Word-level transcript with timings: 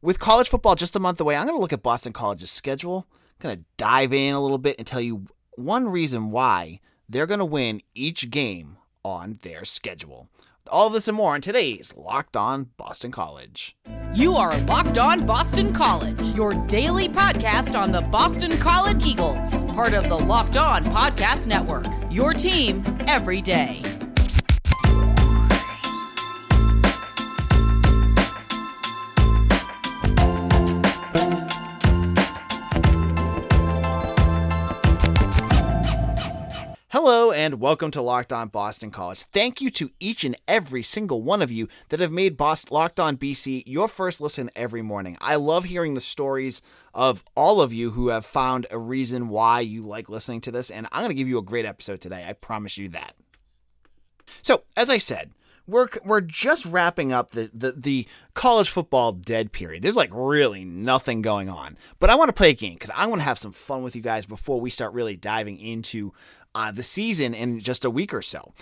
with 0.00 0.20
college 0.20 0.48
football 0.48 0.74
just 0.74 0.96
a 0.96 1.00
month 1.00 1.20
away, 1.20 1.36
I'm 1.36 1.46
going 1.46 1.56
to 1.56 1.60
look 1.60 1.72
at 1.72 1.82
Boston 1.82 2.12
College's 2.12 2.50
schedule, 2.50 3.06
I'm 3.10 3.48
going 3.48 3.58
to 3.58 3.64
dive 3.76 4.12
in 4.12 4.34
a 4.34 4.40
little 4.40 4.58
bit 4.58 4.76
and 4.78 4.86
tell 4.86 5.00
you 5.00 5.26
one 5.56 5.88
reason 5.88 6.30
why 6.30 6.80
they're 7.08 7.26
going 7.26 7.38
to 7.40 7.44
win 7.44 7.82
each 7.94 8.30
game 8.30 8.76
on 9.04 9.38
their 9.42 9.64
schedule. 9.64 10.28
All 10.70 10.90
this 10.90 11.08
and 11.08 11.16
more 11.16 11.34
on 11.34 11.40
today's 11.40 11.94
Locked 11.96 12.36
On 12.36 12.68
Boston 12.76 13.10
College. 13.10 13.74
You 14.12 14.36
are 14.36 14.56
Locked 14.62 14.98
On 14.98 15.24
Boston 15.24 15.72
College, 15.72 16.20
your 16.34 16.52
daily 16.66 17.08
podcast 17.08 17.78
on 17.78 17.90
the 17.90 18.02
Boston 18.02 18.56
College 18.58 19.06
Eagles, 19.06 19.62
part 19.72 19.94
of 19.94 20.08
the 20.08 20.18
Locked 20.18 20.58
On 20.58 20.84
Podcast 20.84 21.46
Network. 21.46 21.86
Your 22.10 22.34
team 22.34 22.82
every 23.06 23.40
day. 23.40 23.97
Hello 37.10 37.32
and 37.32 37.58
welcome 37.58 37.90
to 37.92 38.02
Locked 38.02 38.34
On 38.34 38.48
Boston 38.48 38.90
College. 38.90 39.22
Thank 39.22 39.62
you 39.62 39.70
to 39.70 39.90
each 39.98 40.24
and 40.24 40.36
every 40.46 40.82
single 40.82 41.22
one 41.22 41.40
of 41.40 41.50
you 41.50 41.66
that 41.88 42.00
have 42.00 42.12
made 42.12 42.36
Boston, 42.36 42.74
Locked 42.74 43.00
On 43.00 43.16
BC 43.16 43.62
your 43.64 43.88
first 43.88 44.20
listen 44.20 44.50
every 44.54 44.82
morning. 44.82 45.16
I 45.18 45.36
love 45.36 45.64
hearing 45.64 45.94
the 45.94 46.02
stories 46.02 46.60
of 46.92 47.24
all 47.34 47.62
of 47.62 47.72
you 47.72 47.92
who 47.92 48.08
have 48.08 48.26
found 48.26 48.66
a 48.70 48.78
reason 48.78 49.30
why 49.30 49.60
you 49.60 49.80
like 49.80 50.10
listening 50.10 50.42
to 50.42 50.50
this, 50.50 50.70
and 50.70 50.86
I'm 50.92 51.00
going 51.00 51.08
to 51.08 51.14
give 51.14 51.28
you 51.28 51.38
a 51.38 51.42
great 51.42 51.64
episode 51.64 52.02
today. 52.02 52.26
I 52.28 52.34
promise 52.34 52.76
you 52.76 52.90
that. 52.90 53.14
So, 54.42 54.64
as 54.76 54.90
I 54.90 54.98
said, 54.98 55.30
we're 55.68 55.88
we're 56.04 56.22
just 56.22 56.66
wrapping 56.66 57.12
up 57.12 57.32
the, 57.32 57.50
the 57.54 57.72
the 57.72 58.08
college 58.34 58.70
football 58.70 59.12
dead 59.12 59.52
period. 59.52 59.82
There's 59.82 59.96
like 59.96 60.10
really 60.12 60.64
nothing 60.64 61.22
going 61.22 61.48
on. 61.48 61.76
But 62.00 62.10
I 62.10 62.16
want 62.16 62.30
to 62.30 62.32
play 62.32 62.50
a 62.50 62.54
game 62.54 62.74
because 62.74 62.90
I 62.96 63.06
want 63.06 63.20
to 63.20 63.24
have 63.24 63.38
some 63.38 63.52
fun 63.52 63.82
with 63.82 63.94
you 63.94 64.02
guys 64.02 64.26
before 64.26 64.60
we 64.60 64.70
start 64.70 64.94
really 64.94 65.16
diving 65.16 65.60
into 65.60 66.12
uh, 66.54 66.72
the 66.72 66.82
season 66.82 67.34
in 67.34 67.60
just 67.60 67.84
a 67.84 67.90
week 67.90 68.12
or 68.12 68.22
so. 68.22 68.54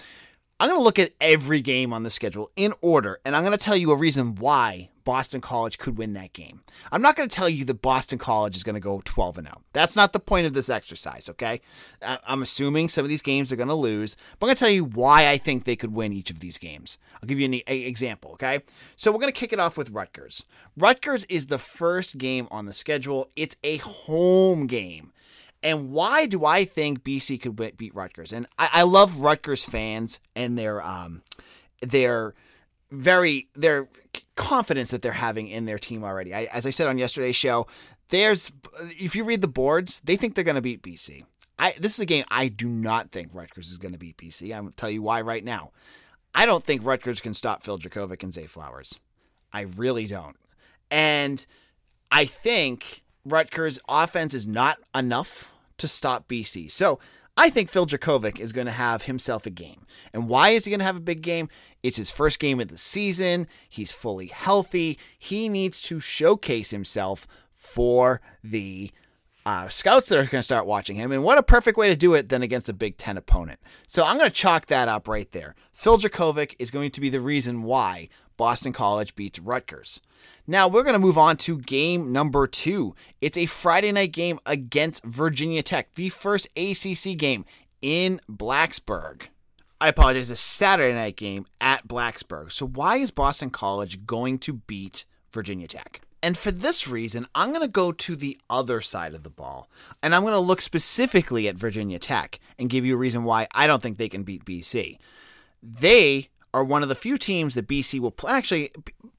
I'm 0.59 0.71
going 0.71 0.81
to 0.81 0.85
look 0.85 0.99
at 0.99 1.13
every 1.21 1.61
game 1.61 1.93
on 1.93 2.03
the 2.03 2.09
schedule 2.09 2.51
in 2.57 2.73
order, 2.81 3.21
and 3.27 3.37
I'm 3.37 3.45
going 3.45 3.57
to 3.57 3.63
tell 3.63 3.77
you 3.77 3.91
a 3.91 3.97
reason 3.97 4.37
why 4.37 4.89
Boston 5.05 5.43
College 5.43 5.77
could 5.77 5.99
win 5.99 6.15
that 6.15 6.33
game. 6.33 6.63
I'm 6.91 7.03
not 7.03 7.15
going 7.15 7.29
to 7.29 7.35
tell 7.35 7.49
you 7.49 7.67
that 7.67 7.83
Boston 7.83 8.19
College 8.19 8.57
is 8.57 8.65
going 8.65 8.75
to 8.75 8.81
go 8.81 9.03
12 9.05 9.37
and 9.37 9.47
0. 9.49 9.61
That's 9.75 9.97
not 9.97 10.15
the 10.15 10.19
point 10.19 10.47
of 10.47 10.55
this 10.55 10.71
exercise, 10.71 11.29
okay? 11.29 11.61
I'm 12.01 12.41
assuming 12.41 12.89
some 12.89 13.05
of 13.05 13.11
these 13.11 13.21
games 13.21 13.53
are 13.53 13.57
going 13.57 13.69
to 13.69 13.75
lose, 13.75 14.17
but 14.39 14.47
I'm 14.47 14.49
going 14.49 14.57
to 14.57 14.61
tell 14.61 14.73
you 14.73 14.85
why 14.87 15.29
I 15.29 15.37
think 15.37 15.65
they 15.65 15.77
could 15.77 15.93
win 15.93 16.15
each 16.15 16.31
of 16.31 16.41
these 16.41 16.57
games. 16.57 16.97
I'll 17.23 17.29
give 17.29 17.39
you 17.39 17.45
an 17.45 17.61
example, 17.67 18.31
okay? 18.33 18.63
So 18.97 19.13
we're 19.13 19.21
going 19.21 19.33
to 19.33 19.39
kick 19.39 19.53
it 19.53 19.61
off 19.61 19.77
with 19.77 19.91
Rutgers. 19.91 20.43
Rutgers 20.75 21.25
is 21.27 21.49
the 21.49 21.59
first 21.59 22.17
game 22.17 22.49
on 22.51 22.65
the 22.65 22.73
schedule, 22.73 23.31
it's 23.37 23.57
a 23.63 23.77
home 23.77 24.67
game. 24.67 25.13
And 25.63 25.91
why 25.91 26.27
do 26.27 26.45
I 26.45 26.65
think 26.65 27.03
BC 27.03 27.41
could 27.41 27.57
beat 27.77 27.95
Rutgers? 27.95 28.33
And 28.33 28.47
I, 28.59 28.69
I 28.73 28.83
love 28.83 29.21
Rutgers 29.21 29.65
fans 29.65 30.21
and 30.35 30.59
their 30.59 30.83
um, 30.83 31.23
their 31.81 32.35
very 32.91 33.49
their 33.55 33.89
confidence 34.37 34.91
that 34.91 35.03
they're 35.03 35.13
having 35.13 35.49
in 35.49 35.65
their 35.65 35.79
team 35.79 36.05
already. 36.05 36.35
I, 36.35 36.45
as 36.53 36.67
I 36.67 36.71
said 36.71 36.87
on 36.87 36.99
yesterday's 36.99 37.37
show, 37.37 37.67
there's 38.09 38.53
if 38.83 39.17
you 39.17 39.25
read 39.25 39.41
the 39.41 39.49
boards, 39.49 40.01
they 40.05 40.17
think 40.17 40.35
they're 40.35 40.45
going 40.45 40.57
to 40.57 40.63
beat 40.63 40.83
BC. 40.83 41.25
I 41.59 41.75
this 41.79 41.95
is 41.95 42.01
a 42.01 42.07
game 42.07 42.25
I 42.31 42.49
do 42.49 42.69
not 42.69 43.11
think 43.11 43.31
Rutgers 43.33 43.71
is 43.71 43.77
going 43.77 43.93
to 43.93 43.99
beat 43.99 44.19
BC. 44.19 44.55
I'm 44.55 44.65
going 44.65 44.71
to 44.71 44.77
tell 44.77 44.91
you 44.91 45.03
why 45.03 45.21
right 45.21 45.45
now. 45.45 45.73
I 46.35 46.45
don't 46.45 46.63
think 46.63 46.85
Rutgers 46.85 47.21
can 47.21 47.33
stop 47.33 47.65
Phil 47.65 47.79
Jurkovec 47.79 48.23
and 48.23 48.33
Zay 48.33 48.45
Flowers. 48.45 49.01
I 49.53 49.63
really 49.63 50.07
don't. 50.07 50.37
And 50.91 51.45
I 52.11 52.27
think 52.27 53.03
Rutgers' 53.27 53.81
offense 53.89 54.35
is 54.35 54.47
not 54.47 54.79
enough 54.95 55.53
to 55.79 55.89
stop 55.89 56.29
BC. 56.29 56.71
So 56.71 56.99
I 57.37 57.51
think 57.51 57.69
Phil 57.69 57.87
Jurkovec 57.87 58.39
is 58.39 58.53
going 58.53 58.67
to 58.67 58.73
have 58.73 59.03
himself 59.03 59.45
a 59.45 59.51
game. 59.51 59.85
And 60.13 60.29
why 60.29 60.51
is 60.51 60.65
he 60.65 60.71
going 60.71 60.81
to 60.81 60.87
have 60.87 60.97
a 60.97 61.01
big 61.01 61.23
game? 61.23 61.49
It's 61.83 61.99
his 61.99 62.11
first 62.11 62.39
game 62.39 62.61
of 62.61 62.69
the 62.69 62.79
season. 62.79 63.47
He's 63.69 63.93
fully 63.93 64.29
healthy. 64.29 64.99
He 65.19 65.49
needs 65.49 65.83
to 65.83 66.01
showcase 66.01 66.71
himself 66.71 67.27
for 67.53 68.21
the 68.43 68.91
uh, 69.45 69.69
scouts 69.69 70.09
that 70.09 70.19
are 70.19 70.25
going 70.25 70.41
to 70.41 70.43
start 70.43 70.67
watching 70.67 70.97
him. 70.97 71.13
And 71.13 71.23
what 71.23 71.39
a 71.39 71.43
perfect 71.43 71.77
way 71.77 71.89
to 71.89 71.97
do 71.97 72.15
it 72.15 72.31
than 72.31 72.43
against 72.43 72.69
a 72.69 72.73
Big 72.73 72.97
Ten 72.97 73.17
opponent. 73.17 73.61
So 73.87 74.05
I'm 74.05 74.17
going 74.17 74.29
to 74.29 74.35
chalk 74.35 74.67
that 74.67 74.89
up 74.89 75.07
right 75.07 75.31
there. 75.33 75.55
Phil 75.73 75.99
Jurkovec 75.99 76.55
is 76.59 76.71
going 76.71 76.91
to 76.91 77.01
be 77.01 77.11
the 77.11 77.21
reason 77.21 77.63
why 77.63 78.09
Boston 78.37 78.73
College 78.73 79.15
beats 79.15 79.39
Rutgers. 79.39 80.01
Now 80.47 80.69
we're 80.69 80.83
going 80.83 80.95
to 80.95 80.99
move 80.99 81.19
on 81.19 81.37
to 81.39 81.59
game 81.59 82.13
number 82.13 82.47
two. 82.47 82.95
It's 83.21 83.39
a 83.39 83.47
Friday 83.47 83.93
night 83.93 84.13
game 84.13 84.39
against 84.47 85.05
Virginia 85.05 85.63
Tech, 85.63 85.95
the 85.95 86.09
first 86.09 86.49
ACC 86.57 87.17
game 87.17 87.45
in 87.83 88.21
Blacksburg. 88.31 89.29
I 89.81 89.89
apologize, 89.89 90.31
a 90.31 90.37
Saturday 90.37 90.95
night 90.95 91.17
game 91.17 91.47
at 91.61 91.87
Blacksburg. 91.87 92.51
So, 92.51 92.67
why 92.67 92.97
is 92.97 93.11
Boston 93.11 93.51
College 93.51 94.07
going 94.07 94.39
to 94.39 94.55
beat 94.55 95.05
Virginia 95.31 95.67
Tech? 95.67 96.01
And 96.23 96.37
for 96.37 96.51
this 96.51 96.89
reason, 96.89 97.27
I'm 97.35 97.51
going 97.51 97.61
to 97.61 97.69
go 97.69 97.93
to 97.93 98.17
the 98.17 98.39
other 98.49 98.81
side 98.81 99.15
of 99.15 99.23
the 99.23 99.31
ball. 99.31 99.69
And 100.03 100.15
I'm 100.15 100.23
going 100.23 100.33
to 100.33 100.41
look 100.41 100.61
specifically 100.61 101.47
at 101.47 101.57
Virginia 101.57 101.99
Tech 101.99 102.41
and 102.59 102.71
give 102.71 102.87
you 102.87 102.95
a 102.95 102.99
reason 102.99 103.25
why 103.25 103.47
I 103.55 103.67
don't 103.67 103.83
think 103.83 103.99
they 103.99 104.09
can 104.09 104.23
beat 104.23 104.45
BC. 104.45 104.99
They 105.63 106.31
are 106.55 106.65
one 106.65 106.83
of 106.83 106.89
the 106.89 106.95
few 106.95 107.17
teams 107.17 107.55
that 107.55 107.67
BC 107.67 108.01
will 108.01 108.11
play. 108.11 108.33
Actually, 108.33 108.71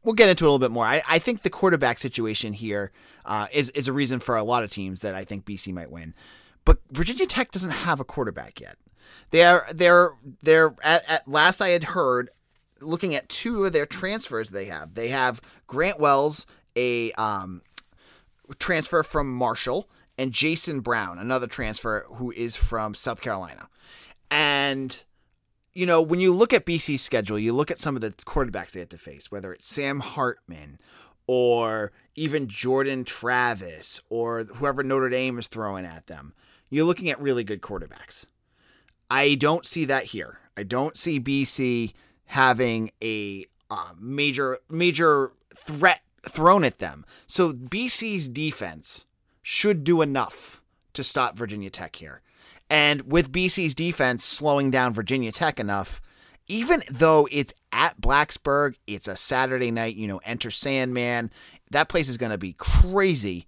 we'll 0.03 0.15
get 0.15 0.29
into 0.29 0.43
a 0.43 0.47
little 0.47 0.59
bit 0.59 0.71
more. 0.71 0.85
I, 0.85 1.01
I 1.07 1.19
think 1.19 1.41
the 1.41 1.49
quarterback 1.49 1.99
situation 1.99 2.53
here 2.53 2.91
uh, 3.25 3.47
is 3.53 3.69
is 3.71 3.87
a 3.87 3.93
reason 3.93 4.19
for 4.19 4.35
a 4.35 4.43
lot 4.43 4.63
of 4.63 4.71
teams 4.71 5.01
that 5.01 5.15
I 5.15 5.23
think 5.23 5.45
BC 5.45 5.73
might 5.73 5.91
win. 5.91 6.13
But 6.65 6.79
Virginia 6.91 7.25
Tech 7.25 7.51
doesn't 7.51 7.71
have 7.71 7.99
a 7.99 8.03
quarterback 8.03 8.59
yet. 8.59 8.77
They 9.31 9.43
are 9.43 9.65
they're 9.73 10.13
they're 10.41 10.75
at, 10.83 11.09
at 11.09 11.27
last 11.27 11.61
I 11.61 11.69
had 11.69 11.85
heard, 11.85 12.29
looking 12.81 13.15
at 13.15 13.29
two 13.29 13.65
of 13.65 13.73
their 13.73 13.85
transfers 13.85 14.49
they 14.49 14.65
have. 14.65 14.95
They 14.95 15.09
have 15.09 15.41
Grant 15.67 15.99
Wells, 15.99 16.45
a 16.75 17.11
um, 17.13 17.61
transfer 18.59 19.03
from 19.03 19.33
Marshall, 19.33 19.89
and 20.17 20.31
Jason 20.31 20.79
Brown, 20.79 21.19
another 21.19 21.47
transfer 21.47 22.05
who 22.15 22.31
is 22.31 22.55
from 22.55 22.93
South 22.93 23.21
Carolina. 23.21 23.69
And 24.29 25.03
you 25.77 25.85
know, 25.85 26.01
when 26.01 26.19
you 26.19 26.33
look 26.33 26.53
at 26.53 26.65
BC's 26.65 27.03
schedule, 27.03 27.37
you 27.37 27.53
look 27.53 27.69
at 27.69 27.77
some 27.77 27.93
of 27.93 28.01
the 28.01 28.09
quarterbacks 28.09 28.71
they 28.71 28.79
had 28.79 28.89
to 28.89 28.97
face, 28.97 29.31
whether 29.31 29.53
it's 29.53 29.67
Sam 29.67 29.99
Hartman 29.99 30.79
or 31.27 31.91
even 32.15 32.47
Jordan 32.47 33.03
Travis 33.03 34.01
or 34.09 34.45
whoever 34.45 34.81
Notre 34.81 35.09
Dame 35.09 35.37
is 35.37 35.45
throwing 35.45 35.85
at 35.85 36.07
them. 36.07 36.33
You're 36.71 36.87
looking 36.87 37.11
at 37.11 37.21
really 37.21 37.43
good 37.43 37.61
quarterbacks. 37.61 38.25
I 39.11 39.35
don't 39.35 39.67
see 39.67 39.85
that 39.85 40.05
here. 40.05 40.39
I 40.57 40.63
don't 40.63 40.97
see 40.97 41.19
BC 41.19 41.93
having 42.25 42.89
a 43.03 43.45
uh, 43.69 43.91
major 43.99 44.57
major 44.71 45.33
threat 45.55 46.01
thrown 46.27 46.63
at 46.63 46.79
them. 46.79 47.05
So 47.27 47.53
BC's 47.53 48.29
defense 48.29 49.05
should 49.43 49.83
do 49.83 50.01
enough 50.01 50.59
to 50.93 51.03
stop 51.03 51.37
Virginia 51.37 51.69
Tech 51.69 51.97
here. 51.97 52.23
And 52.69 53.11
with 53.11 53.31
BC's 53.31 53.75
defense 53.75 54.23
slowing 54.23 54.71
down 54.71 54.93
Virginia 54.93 55.31
Tech 55.31 55.59
enough, 55.59 56.01
even 56.47 56.83
though 56.89 57.27
it's 57.31 57.53
at 57.71 57.99
Blacksburg, 57.99 58.75
it's 58.87 59.07
a 59.07 59.15
Saturday 59.15 59.71
night, 59.71 59.95
you 59.95 60.07
know, 60.07 60.19
enter 60.23 60.49
Sandman, 60.49 61.31
that 61.71 61.89
place 61.89 62.09
is 62.09 62.17
going 62.17 62.31
to 62.31 62.37
be 62.37 62.53
crazy. 62.53 63.45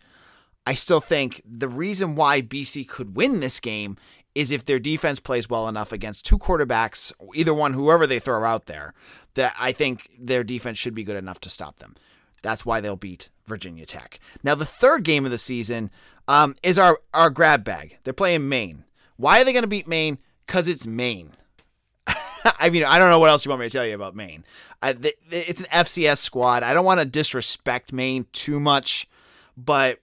I 0.66 0.74
still 0.74 1.00
think 1.00 1.41
the 1.46 1.68
reason 1.68 2.16
why 2.16 2.41
BC 2.41 2.88
could 2.88 3.16
win 3.16 3.40
this 3.40 3.59
game 3.59 3.97
is 4.35 4.52
if 4.52 4.66
their 4.66 4.79
defense 4.79 5.19
plays 5.19 5.50
well 5.50 5.68
enough 5.68 5.91
against 5.91 6.25
two 6.25 6.38
quarterbacks, 6.38 7.12
either 7.34 7.53
one, 7.53 7.74
whoever 7.74 8.06
they 8.06 8.19
throw 8.19 8.44
out 8.44 8.68
there, 8.68 8.94
that 9.34 9.56
I 9.59 9.72
think 9.72 10.09
their 10.19 10.44
defense 10.44 10.78
should 10.78 10.94
be 10.94 11.03
good 11.03 11.18
enough 11.18 11.40
to 11.41 11.50
stop 11.50 11.78
them. 11.78 11.96
That's 12.41 12.66
why 12.66 12.79
they'll 12.79 12.96
beat 12.96 13.29
Virginia 13.46 13.85
Tech. 13.85 14.20
Now, 14.44 14.55
the 14.55 14.66
third 14.66 15.03
game 15.03 15.26
of 15.26 15.32
the 15.32 15.38
season 15.38 15.90
um, 16.28 16.55
is 16.61 16.78
our, 16.78 16.99
our 17.14 17.29
grab 17.29 17.64
bag. 17.64 17.97
They're 18.03 18.14
playing 18.14 18.47
Maine. 18.47 18.85
Why 19.20 19.42
are 19.42 19.44
they 19.44 19.52
going 19.52 19.64
to 19.64 19.70
beat 19.70 19.86
Maine? 19.86 20.18
Because 20.48 20.70
it's 20.70 20.88
Maine. 20.88 21.34
I 22.58 22.70
mean, 22.70 22.86
I 22.86 22.98
don't 22.98 23.10
know 23.10 23.20
what 23.20 23.30
else 23.30 23.44
you 23.44 23.50
want 23.50 23.60
me 23.60 23.68
to 23.68 23.70
tell 23.70 23.86
you 23.86 23.94
about 23.94 24.16
Maine. 24.16 24.46
Uh, 24.82 24.94
they, 24.98 25.12
it's 25.30 25.60
an 25.60 25.68
FCS 25.68 26.20
squad. 26.20 26.64
I 26.64 26.74
don't 26.74 26.86
want 26.86 27.02
to 27.02 27.06
disrespect 27.06 27.92
Maine 27.92 28.28
too 28.32 28.62
much, 28.62 29.10
but 29.58 30.00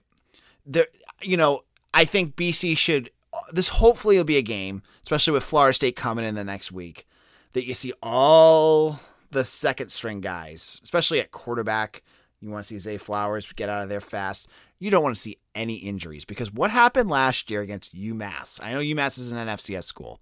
the 0.67 0.87
you 1.23 1.35
know 1.35 1.63
I 1.95 2.05
think 2.05 2.35
BC 2.35 2.77
should. 2.77 3.09
This 3.51 3.69
hopefully 3.69 4.17
will 4.17 4.23
be 4.23 4.37
a 4.37 4.43
game, 4.43 4.83
especially 5.01 5.33
with 5.33 5.43
Florida 5.43 5.73
State 5.73 5.95
coming 5.95 6.23
in 6.23 6.35
the 6.35 6.43
next 6.43 6.71
week, 6.71 7.07
that 7.53 7.65
you 7.65 7.73
see 7.73 7.93
all 8.03 8.99
the 9.31 9.43
second 9.43 9.89
string 9.89 10.21
guys, 10.21 10.79
especially 10.83 11.19
at 11.19 11.31
quarterback. 11.31 12.03
You 12.39 12.51
want 12.51 12.65
to 12.65 12.67
see 12.67 12.77
Zay 12.77 12.97
Flowers 12.97 13.51
get 13.51 13.67
out 13.67 13.81
of 13.81 13.89
there 13.89 13.99
fast 13.99 14.47
you 14.79 14.91
don't 14.91 15.03
want 15.03 15.15
to 15.15 15.21
see 15.21 15.37
any 15.55 15.75
injuries 15.75 16.25
because 16.25 16.51
what 16.51 16.71
happened 16.71 17.09
last 17.09 17.49
year 17.49 17.61
against 17.61 17.95
UMass? 17.95 18.63
I 18.63 18.73
know 18.73 18.79
UMass 18.79 19.19
is 19.19 19.31
an 19.31 19.47
FCS 19.47 19.83
school. 19.83 20.21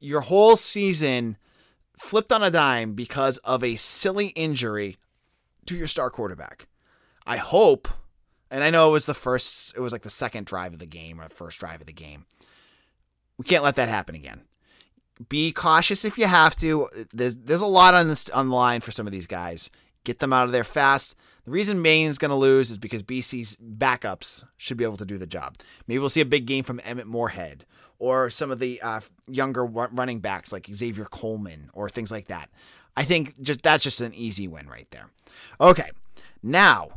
Your 0.00 0.22
whole 0.22 0.56
season 0.56 1.36
flipped 1.98 2.32
on 2.32 2.42
a 2.42 2.50
dime 2.50 2.94
because 2.94 3.38
of 3.38 3.62
a 3.62 3.76
silly 3.76 4.28
injury 4.28 4.96
to 5.66 5.76
your 5.76 5.86
star 5.86 6.10
quarterback. 6.10 6.68
I 7.26 7.36
hope, 7.36 7.88
and 8.50 8.64
I 8.64 8.70
know 8.70 8.88
it 8.88 8.92
was 8.92 9.06
the 9.06 9.14
first, 9.14 9.76
it 9.76 9.80
was 9.80 9.92
like 9.92 10.02
the 10.02 10.10
second 10.10 10.46
drive 10.46 10.72
of 10.72 10.78
the 10.78 10.86
game 10.86 11.20
or 11.20 11.28
first 11.28 11.60
drive 11.60 11.80
of 11.80 11.86
the 11.86 11.92
game. 11.92 12.24
We 13.36 13.44
can't 13.44 13.64
let 13.64 13.76
that 13.76 13.88
happen 13.88 14.14
again. 14.14 14.42
Be 15.28 15.52
cautious 15.52 16.04
if 16.04 16.16
you 16.16 16.26
have 16.26 16.54
to. 16.56 16.88
There's 17.12 17.36
there's 17.38 17.60
a 17.60 17.66
lot 17.66 17.94
on 17.94 18.06
this 18.06 18.28
on 18.30 18.50
the 18.50 18.54
line 18.54 18.80
for 18.80 18.92
some 18.92 19.06
of 19.06 19.12
these 19.12 19.26
guys. 19.26 19.68
Get 20.04 20.20
them 20.20 20.32
out 20.32 20.46
of 20.46 20.52
there 20.52 20.64
fast. 20.64 21.16
The 21.48 21.52
reason 21.52 21.80
Maine's 21.80 22.18
going 22.18 22.28
to 22.28 22.36
lose 22.36 22.70
is 22.70 22.76
because 22.76 23.02
BC's 23.02 23.56
backups 23.56 24.44
should 24.58 24.76
be 24.76 24.84
able 24.84 24.98
to 24.98 25.06
do 25.06 25.16
the 25.16 25.26
job. 25.26 25.56
Maybe 25.86 25.98
we'll 25.98 26.10
see 26.10 26.20
a 26.20 26.26
big 26.26 26.44
game 26.44 26.62
from 26.62 26.78
Emmett 26.84 27.06
Morehead 27.06 27.64
or 27.98 28.28
some 28.28 28.50
of 28.50 28.58
the 28.58 28.82
uh, 28.82 29.00
younger 29.26 29.64
running 29.64 30.20
backs 30.20 30.52
like 30.52 30.68
Xavier 30.70 31.06
Coleman 31.06 31.70
or 31.72 31.88
things 31.88 32.10
like 32.10 32.26
that. 32.26 32.50
I 32.98 33.04
think 33.04 33.40
just 33.40 33.62
that's 33.62 33.82
just 33.82 34.02
an 34.02 34.12
easy 34.12 34.46
win 34.46 34.68
right 34.68 34.86
there. 34.90 35.08
Okay, 35.58 35.88
now 36.42 36.90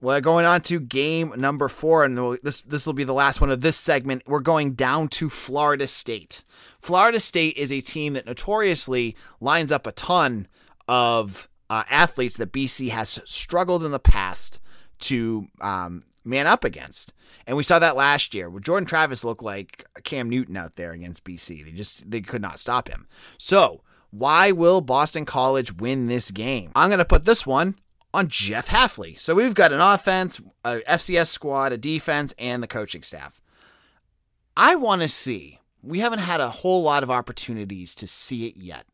we're 0.00 0.22
going 0.22 0.46
on 0.46 0.62
to 0.62 0.80
game 0.80 1.34
number 1.36 1.68
four, 1.68 2.02
and 2.02 2.38
this 2.42 2.62
this 2.62 2.86
will 2.86 2.94
be 2.94 3.04
the 3.04 3.12
last 3.12 3.42
one 3.42 3.50
of 3.50 3.60
this 3.60 3.76
segment. 3.76 4.22
We're 4.26 4.40
going 4.40 4.72
down 4.72 5.08
to 5.08 5.28
Florida 5.28 5.86
State. 5.86 6.42
Florida 6.80 7.20
State 7.20 7.58
is 7.58 7.70
a 7.70 7.82
team 7.82 8.14
that 8.14 8.24
notoriously 8.24 9.14
lines 9.40 9.70
up 9.70 9.86
a 9.86 9.92
ton 9.92 10.48
of 10.88 11.49
uh, 11.70 11.84
athletes 11.88 12.36
that 12.36 12.52
BC 12.52 12.90
has 12.90 13.20
struggled 13.24 13.84
in 13.84 13.92
the 13.92 14.00
past 14.00 14.60
to 14.98 15.46
um, 15.60 16.02
man 16.24 16.46
up 16.46 16.64
against. 16.64 17.14
And 17.46 17.56
we 17.56 17.62
saw 17.62 17.78
that 17.78 17.96
last 17.96 18.34
year 18.34 18.50
where 18.50 18.60
Jordan 18.60 18.86
Travis 18.86 19.24
looked 19.24 19.42
like 19.42 19.84
Cam 20.02 20.28
Newton 20.28 20.56
out 20.56 20.76
there 20.76 20.90
against 20.90 21.24
BC. 21.24 21.64
They 21.64 21.70
just 21.70 22.10
they 22.10 22.20
could 22.20 22.42
not 22.42 22.58
stop 22.58 22.88
him. 22.88 23.06
So 23.38 23.82
why 24.10 24.50
will 24.50 24.80
Boston 24.80 25.24
College 25.24 25.76
win 25.76 26.08
this 26.08 26.32
game? 26.32 26.72
I'm 26.74 26.90
going 26.90 26.98
to 26.98 27.04
put 27.04 27.24
this 27.24 27.46
one 27.46 27.76
on 28.12 28.26
Jeff 28.26 28.68
Hafley. 28.68 29.18
So 29.18 29.36
we've 29.36 29.54
got 29.54 29.72
an 29.72 29.80
offense, 29.80 30.40
a 30.64 30.80
FCS 30.88 31.28
squad, 31.28 31.72
a 31.72 31.78
defense, 31.78 32.34
and 32.38 32.62
the 32.62 32.66
coaching 32.66 33.02
staff. 33.02 33.40
I 34.56 34.74
want 34.74 35.02
to 35.02 35.08
see. 35.08 35.60
We 35.82 36.00
haven't 36.00 36.18
had 36.18 36.40
a 36.40 36.50
whole 36.50 36.82
lot 36.82 37.04
of 37.04 37.10
opportunities 37.10 37.94
to 37.94 38.06
see 38.08 38.48
it 38.48 38.56
yet. 38.56 38.84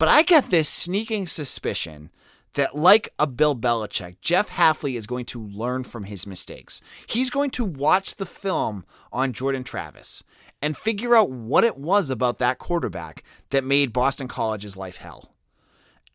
But 0.00 0.08
I 0.08 0.22
get 0.22 0.48
this 0.48 0.66
sneaking 0.66 1.26
suspicion 1.26 2.08
that, 2.54 2.74
like 2.74 3.10
a 3.18 3.26
Bill 3.26 3.54
Belichick, 3.54 4.16
Jeff 4.22 4.48
Hafley 4.48 4.96
is 4.96 5.06
going 5.06 5.26
to 5.26 5.46
learn 5.46 5.84
from 5.84 6.04
his 6.04 6.26
mistakes. 6.26 6.80
He's 7.06 7.28
going 7.28 7.50
to 7.50 7.66
watch 7.66 8.16
the 8.16 8.24
film 8.24 8.86
on 9.12 9.34
Jordan 9.34 9.62
Travis 9.62 10.24
and 10.62 10.74
figure 10.74 11.14
out 11.14 11.30
what 11.30 11.64
it 11.64 11.76
was 11.76 12.08
about 12.08 12.38
that 12.38 12.56
quarterback 12.56 13.24
that 13.50 13.62
made 13.62 13.92
Boston 13.92 14.26
College's 14.26 14.74
life 14.74 14.96
hell. 14.96 15.34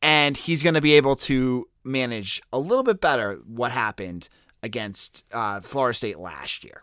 And 0.01 0.35
he's 0.35 0.63
going 0.63 0.73
to 0.73 0.81
be 0.81 0.93
able 0.93 1.15
to 1.17 1.67
manage 1.83 2.41
a 2.51 2.57
little 2.57 2.83
bit 2.83 2.99
better 2.99 3.35
what 3.45 3.71
happened 3.71 4.29
against 4.63 5.25
uh, 5.31 5.61
Florida 5.61 5.93
State 5.93 6.17
last 6.17 6.63
year. 6.63 6.81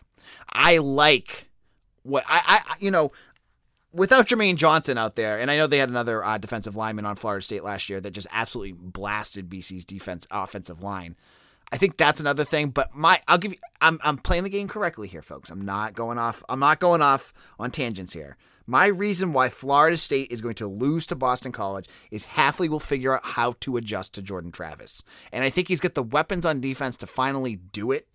I 0.53 0.77
like 0.77 1.49
what 2.03 2.23
I, 2.27 2.61
I 2.65 2.75
you 2.79 2.91
know 2.91 3.11
without 3.93 4.27
Jermaine 4.27 4.55
Johnson 4.55 4.97
out 4.97 5.15
there, 5.15 5.39
and 5.39 5.49
I 5.49 5.57
know 5.57 5.67
they 5.67 5.77
had 5.77 5.89
another 5.89 6.23
uh, 6.23 6.37
defensive 6.37 6.75
lineman 6.75 7.05
on 7.05 7.15
Florida 7.15 7.43
State 7.43 7.63
last 7.63 7.89
year 7.89 8.01
that 8.01 8.11
just 8.11 8.27
absolutely 8.31 8.73
blasted 8.73 9.49
BC's 9.49 9.85
defense 9.85 10.27
offensive 10.31 10.81
line. 10.81 11.15
I 11.71 11.77
think 11.77 11.97
that's 11.97 12.19
another 12.19 12.43
thing, 12.43 12.69
but 12.69 12.93
my 12.93 13.19
I'll 13.27 13.37
give 13.37 13.53
you 13.53 13.57
I'm 13.81 13.99
I'm 14.03 14.17
playing 14.17 14.43
the 14.43 14.49
game 14.49 14.67
correctly 14.67 15.07
here, 15.07 15.23
folks. 15.23 15.49
I'm 15.49 15.65
not 15.65 15.93
going 15.93 16.19
off 16.19 16.43
I'm 16.47 16.59
not 16.59 16.79
going 16.79 17.01
off 17.01 17.33
on 17.57 17.71
tangents 17.71 18.13
here. 18.13 18.37
My 18.65 18.85
reason 18.87 19.33
why 19.33 19.49
Florida 19.49 19.97
State 19.97 20.31
is 20.31 20.39
going 20.39 20.55
to 20.55 20.67
lose 20.67 21.05
to 21.07 21.15
Boston 21.15 21.51
College 21.51 21.89
is 22.11 22.27
Hafley 22.27 22.69
will 22.69 22.79
figure 22.79 23.15
out 23.15 23.25
how 23.25 23.55
to 23.61 23.75
adjust 23.75 24.13
to 24.13 24.21
Jordan 24.21 24.51
Travis. 24.51 25.03
And 25.33 25.43
I 25.43 25.49
think 25.49 25.67
he's 25.67 25.81
got 25.81 25.95
the 25.95 26.03
weapons 26.03 26.45
on 26.45 26.61
defense 26.61 26.95
to 26.97 27.07
finally 27.07 27.57
do 27.57 27.91
it. 27.91 28.07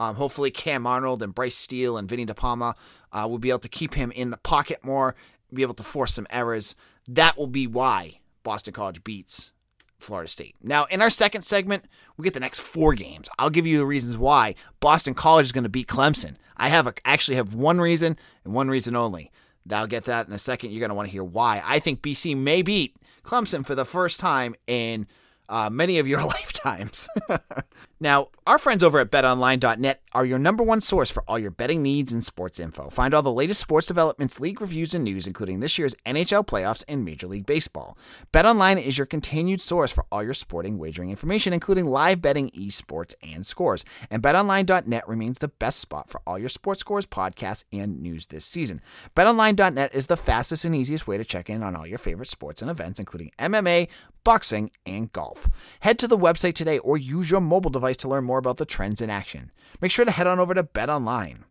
Um, 0.00 0.16
hopefully, 0.16 0.50
Cam 0.50 0.86
Arnold 0.86 1.22
and 1.22 1.34
Bryce 1.34 1.56
Steele 1.56 1.96
and 1.96 2.08
Vinny 2.08 2.26
DePalma 2.26 2.74
uh, 3.12 3.26
will 3.28 3.38
be 3.38 3.50
able 3.50 3.60
to 3.60 3.68
keep 3.68 3.94
him 3.94 4.10
in 4.10 4.30
the 4.30 4.36
pocket 4.38 4.84
more, 4.84 5.14
be 5.52 5.62
able 5.62 5.74
to 5.74 5.84
force 5.84 6.14
some 6.14 6.26
errors. 6.30 6.74
That 7.06 7.36
will 7.38 7.46
be 7.46 7.66
why 7.66 8.20
Boston 8.42 8.72
College 8.72 9.04
beats 9.04 9.52
Florida 9.98 10.28
State. 10.28 10.54
Now, 10.62 10.84
in 10.86 11.02
our 11.02 11.10
second 11.10 11.42
segment, 11.42 11.84
we 12.16 12.24
get 12.24 12.34
the 12.34 12.40
next 12.40 12.60
four 12.60 12.94
games. 12.94 13.28
I'll 13.38 13.50
give 13.50 13.66
you 13.66 13.78
the 13.78 13.86
reasons 13.86 14.16
why 14.16 14.54
Boston 14.80 15.14
College 15.14 15.46
is 15.46 15.52
going 15.52 15.64
to 15.64 15.70
beat 15.70 15.88
Clemson. 15.88 16.36
I 16.56 16.68
have 16.68 16.86
a, 16.86 16.94
actually 17.04 17.36
have 17.36 17.54
one 17.54 17.80
reason 17.80 18.18
and 18.44 18.54
one 18.54 18.68
reason 18.68 18.94
only. 18.94 19.30
I'll 19.70 19.86
get 19.86 20.04
that 20.04 20.26
in 20.28 20.32
a 20.32 20.38
second. 20.38 20.70
You're 20.70 20.80
going 20.80 20.90
to 20.90 20.94
want 20.94 21.08
to 21.08 21.12
hear 21.12 21.24
why. 21.24 21.62
I 21.64 21.78
think 21.78 22.02
BC 22.02 22.36
may 22.36 22.62
beat 22.62 22.96
Clemson 23.24 23.64
for 23.64 23.74
the 23.74 23.86
first 23.86 24.20
time 24.20 24.54
in 24.66 25.06
uh, 25.48 25.70
many 25.70 25.98
of 25.98 26.06
your 26.06 26.22
lifetimes. 26.24 27.08
now, 28.04 28.28
our 28.46 28.58
friends 28.58 28.82
over 28.82 28.98
at 29.00 29.10
betonline.net 29.10 30.02
are 30.12 30.26
your 30.26 30.38
number 30.38 30.62
one 30.62 30.82
source 30.82 31.10
for 31.10 31.24
all 31.26 31.38
your 31.38 31.50
betting 31.50 31.82
needs 31.82 32.12
and 32.12 32.22
sports 32.22 32.60
info. 32.60 32.90
Find 32.90 33.14
all 33.14 33.22
the 33.22 33.32
latest 33.32 33.58
sports 33.58 33.86
developments, 33.86 34.38
league 34.38 34.60
reviews, 34.60 34.92
and 34.92 35.02
news, 35.02 35.26
including 35.26 35.60
this 35.60 35.78
year's 35.78 35.94
NHL 36.04 36.46
playoffs 36.46 36.84
and 36.86 37.06
Major 37.06 37.26
League 37.26 37.46
Baseball. 37.46 37.96
BetOnline 38.34 38.84
is 38.84 38.98
your 38.98 39.06
continued 39.06 39.62
source 39.62 39.90
for 39.90 40.04
all 40.12 40.22
your 40.22 40.34
sporting 40.34 40.76
wagering 40.76 41.08
information, 41.08 41.54
including 41.54 41.86
live 41.86 42.20
betting, 42.20 42.50
esports, 42.50 43.14
and 43.22 43.46
scores. 43.46 43.82
And 44.10 44.22
betonline.net 44.22 45.08
remains 45.08 45.38
the 45.38 45.48
best 45.48 45.80
spot 45.80 46.10
for 46.10 46.20
all 46.26 46.38
your 46.38 46.50
sports 46.50 46.80
scores, 46.80 47.06
podcasts, 47.06 47.64
and 47.72 48.02
news 48.02 48.26
this 48.26 48.44
season. 48.44 48.82
BetOnline.net 49.16 49.94
is 49.94 50.08
the 50.08 50.18
fastest 50.18 50.66
and 50.66 50.76
easiest 50.76 51.08
way 51.08 51.16
to 51.16 51.24
check 51.24 51.48
in 51.48 51.62
on 51.62 51.74
all 51.74 51.86
your 51.86 51.96
favorite 51.96 52.28
sports 52.28 52.60
and 52.60 52.70
events, 52.70 53.00
including 53.00 53.32
MMA, 53.38 53.88
boxing, 54.22 54.70
and 54.84 55.12
golf. 55.12 55.48
Head 55.80 55.98
to 55.98 56.08
the 56.08 56.18
website 56.18 56.54
today 56.54 56.78
or 56.78 56.96
use 56.96 57.30
your 57.30 57.40
mobile 57.40 57.70
device 57.70 57.93
to 57.98 58.08
learn 58.08 58.24
more 58.24 58.38
about 58.38 58.56
the 58.56 58.66
trends 58.66 59.00
in 59.00 59.10
action. 59.10 59.50
Make 59.80 59.90
sure 59.90 60.04
to 60.04 60.10
head 60.10 60.26
on 60.26 60.38
over 60.38 60.54
to 60.54 60.62
Bet 60.62 60.90
Online, 60.90 61.44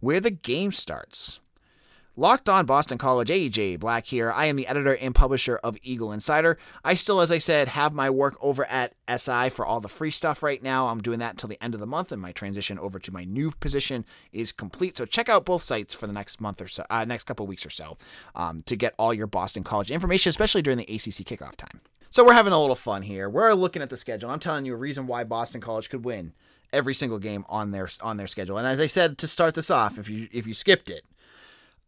where 0.00 0.20
the 0.20 0.30
game 0.30 0.72
starts. 0.72 1.40
Locked 2.16 2.48
on 2.48 2.66
Boston 2.66 2.98
College, 2.98 3.28
AJ 3.28 3.78
Black 3.78 4.04
here. 4.04 4.32
I 4.32 4.46
am 4.46 4.56
the 4.56 4.66
editor 4.66 4.96
and 4.96 5.14
publisher 5.14 5.58
of 5.64 5.78
Eagle 5.82 6.12
Insider. 6.12 6.58
I 6.84 6.94
still, 6.94 7.20
as 7.20 7.30
I 7.30 7.38
said, 7.38 7.68
have 7.68 7.94
my 7.94 8.10
work 8.10 8.36
over 8.42 8.64
at 8.66 8.94
SI 9.08 9.48
for 9.48 9.64
all 9.64 9.80
the 9.80 9.88
free 9.88 10.10
stuff 10.10 10.42
right 10.42 10.62
now. 10.62 10.88
I'm 10.88 11.00
doing 11.00 11.20
that 11.20 11.30
until 11.30 11.48
the 11.48 11.62
end 11.62 11.72
of 11.72 11.80
the 11.80 11.86
month, 11.86 12.10
and 12.10 12.20
my 12.20 12.32
transition 12.32 12.78
over 12.78 12.98
to 12.98 13.12
my 13.12 13.24
new 13.24 13.52
position 13.52 14.04
is 14.32 14.50
complete. 14.50 14.96
So 14.96 15.06
check 15.06 15.28
out 15.28 15.44
both 15.44 15.62
sites 15.62 15.94
for 15.94 16.08
the 16.08 16.12
next 16.12 16.40
month 16.40 16.60
or 16.60 16.68
so, 16.68 16.84
uh, 16.90 17.04
next 17.04 17.24
couple 17.24 17.46
weeks 17.46 17.64
or 17.64 17.70
so, 17.70 17.96
um, 18.34 18.60
to 18.66 18.76
get 18.76 18.92
all 18.98 19.14
your 19.14 19.28
Boston 19.28 19.62
College 19.62 19.90
information, 19.90 20.28
especially 20.28 20.62
during 20.62 20.78
the 20.78 20.92
ACC 20.92 21.24
kickoff 21.24 21.56
time. 21.56 21.80
So 22.12 22.24
we're 22.24 22.34
having 22.34 22.52
a 22.52 22.60
little 22.60 22.74
fun 22.74 23.02
here. 23.02 23.28
We're 23.28 23.52
looking 23.52 23.82
at 23.82 23.88
the 23.88 23.96
schedule. 23.96 24.30
I'm 24.30 24.40
telling 24.40 24.64
you 24.64 24.74
a 24.74 24.76
reason 24.76 25.06
why 25.06 25.22
Boston 25.22 25.60
College 25.60 25.88
could 25.88 26.04
win 26.04 26.32
every 26.72 26.92
single 26.92 27.20
game 27.20 27.44
on 27.48 27.70
their 27.70 27.88
on 28.00 28.16
their 28.16 28.26
schedule. 28.26 28.58
And 28.58 28.66
as 28.66 28.80
I 28.80 28.88
said 28.88 29.16
to 29.18 29.28
start 29.28 29.54
this 29.54 29.70
off, 29.70 29.96
if 29.96 30.08
you 30.08 30.26
if 30.32 30.44
you 30.44 30.52
skipped 30.52 30.90
it, 30.90 31.04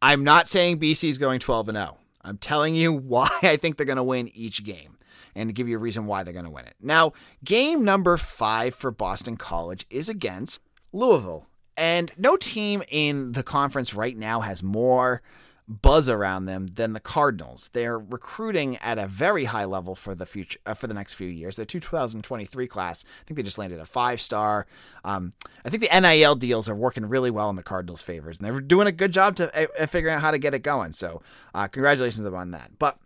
I'm 0.01 0.23
not 0.23 0.49
saying 0.49 0.79
BC 0.79 1.09
is 1.09 1.19
going 1.19 1.41
12 1.41 1.71
and 1.71 1.77
0. 1.77 1.99
I'm 2.23 2.39
telling 2.39 2.77
you 2.77 2.93
why 2.93 3.29
I 3.43 3.57
think 3.57 3.77
they're 3.77 3.85
going 3.85 3.97
to 3.97 4.05
win 4.05 4.31
each 4.33 4.63
game 4.63 4.97
and 5.35 5.55
give 5.57 5.69
you 5.69 5.77
a 5.77 5.81
reason 5.81 6.07
why 6.07 6.23
they're 6.23 6.33
going 6.33 6.45
to 6.45 6.51
win 6.53 6.67
it. 6.67 6.77
Now, 6.81 7.15
game 7.43 7.85
number 7.85 8.17
5 8.17 8.75
for 8.77 8.93
Boston 8.93 9.37
College 9.37 9.87
is 9.91 10.09
against 10.09 10.61
Louisville. 10.93 11.49
And 11.77 12.13
no 12.17 12.37
team 12.37 12.83
in 12.91 13.33
the 13.33 13.43
conference 13.43 13.93
right 13.93 14.17
now 14.17 14.41
has 14.41 14.63
more 14.63 15.21
buzz 15.69 16.09
around 16.09 16.47
them 16.47 16.67
than 16.67 16.93
the 16.93 17.01
Cardinals. 17.01 17.71
They're 17.73 17.99
recruiting 17.99 18.77
at 18.79 18.99
a 18.99 19.07
very 19.07 19.45
high 19.45 19.65
level 19.65 19.95
for 19.95 20.15
the 20.15 20.27
future 20.27 20.59
uh, 20.67 20.75
for 20.75 20.87
the 20.87 20.95
next 20.95 21.15
few 21.15 21.29
years. 21.29 21.57
The 21.57 21.65
2023 21.65 22.67
class, 22.67 23.05
I 23.05 23.25
think 23.25 23.37
they 23.37 23.43
just 23.43 23.59
landed 23.59 23.81
a 23.81 23.85
five 23.85 24.21
star. 24.21 24.67
Um, 25.05 25.33
I 25.65 25.69
think 25.69 25.83
the 25.83 26.01
NIL 26.01 26.35
deals 26.35 26.69
are 26.69 26.75
working 26.75 27.07
really 27.07 27.31
well 27.31 27.51
in 27.51 27.57
the 27.57 27.63
Cardinals' 27.63 28.03
favors, 28.03 28.39
and 28.39 28.47
they're 28.47 28.61
doing 28.61 28.87
a 28.87 28.93
good 28.93 29.13
job 29.13 29.37
to 29.37 29.71
uh, 29.83 29.87
figuring 29.87 30.17
out 30.17 30.23
how 30.23 30.31
to 30.31 30.39
get 30.39 30.55
it 30.55 30.63
going. 30.63 30.93
So, 30.93 31.23
uh, 31.55 31.69
congratulations 31.69 32.17
to 32.17 32.23
them 32.23 32.35
on 32.35 32.51
that. 32.51 32.79
But 32.79 32.99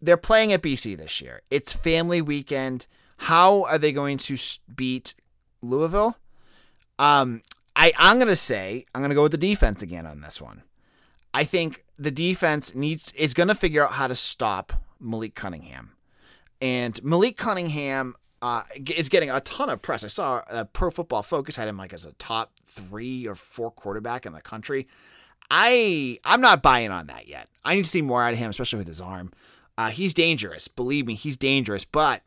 they're 0.00 0.16
playing 0.16 0.52
at 0.52 0.62
BC 0.62 0.96
this 0.96 1.20
year. 1.20 1.42
It's 1.50 1.72
family 1.72 2.20
weekend. 2.20 2.86
How 3.16 3.64
are 3.64 3.78
they 3.78 3.92
going 3.92 4.18
to 4.18 4.36
beat 4.74 5.14
Louisville? 5.62 6.16
Um, 6.98 7.42
I, 7.74 7.92
I'm 7.96 8.18
going 8.18 8.28
to 8.28 8.36
say, 8.36 8.84
I'm 8.94 9.00
going 9.00 9.10
to 9.10 9.14
go 9.14 9.22
with 9.22 9.32
the 9.32 9.38
defense 9.38 9.80
again 9.80 10.06
on 10.06 10.20
this 10.20 10.40
one. 10.40 10.62
I 11.34 11.44
think 11.44 11.84
the 11.98 12.10
defense 12.10 12.74
needs 12.74 13.12
is 13.12 13.34
going 13.34 13.48
to 13.48 13.54
figure 13.54 13.84
out 13.84 13.92
how 13.92 14.06
to 14.06 14.14
stop 14.14 14.72
Malik 15.00 15.34
Cunningham, 15.34 15.92
and 16.60 17.02
Malik 17.02 17.36
Cunningham 17.36 18.14
uh, 18.42 18.62
is 18.94 19.08
getting 19.08 19.30
a 19.30 19.40
ton 19.40 19.70
of 19.70 19.80
press. 19.80 20.02
I 20.04 20.08
saw 20.08 20.42
a 20.50 20.64
Pro 20.64 20.90
Football 20.90 21.22
Focus 21.22 21.56
had 21.56 21.68
him 21.68 21.78
like 21.78 21.92
as 21.92 22.04
a 22.04 22.12
top 22.14 22.52
three 22.66 23.26
or 23.26 23.34
four 23.34 23.70
quarterback 23.70 24.26
in 24.26 24.32
the 24.32 24.42
country. 24.42 24.88
I 25.50 26.18
I'm 26.24 26.40
not 26.40 26.62
buying 26.62 26.90
on 26.90 27.06
that 27.06 27.28
yet. 27.28 27.48
I 27.64 27.74
need 27.74 27.84
to 27.84 27.88
see 27.88 28.02
more 28.02 28.22
out 28.22 28.32
of 28.32 28.38
him, 28.38 28.50
especially 28.50 28.78
with 28.78 28.88
his 28.88 29.00
arm. 29.00 29.32
Uh, 29.78 29.90
he's 29.90 30.12
dangerous. 30.12 30.68
Believe 30.68 31.06
me, 31.06 31.14
he's 31.14 31.36
dangerous. 31.36 31.84
But 31.84 32.22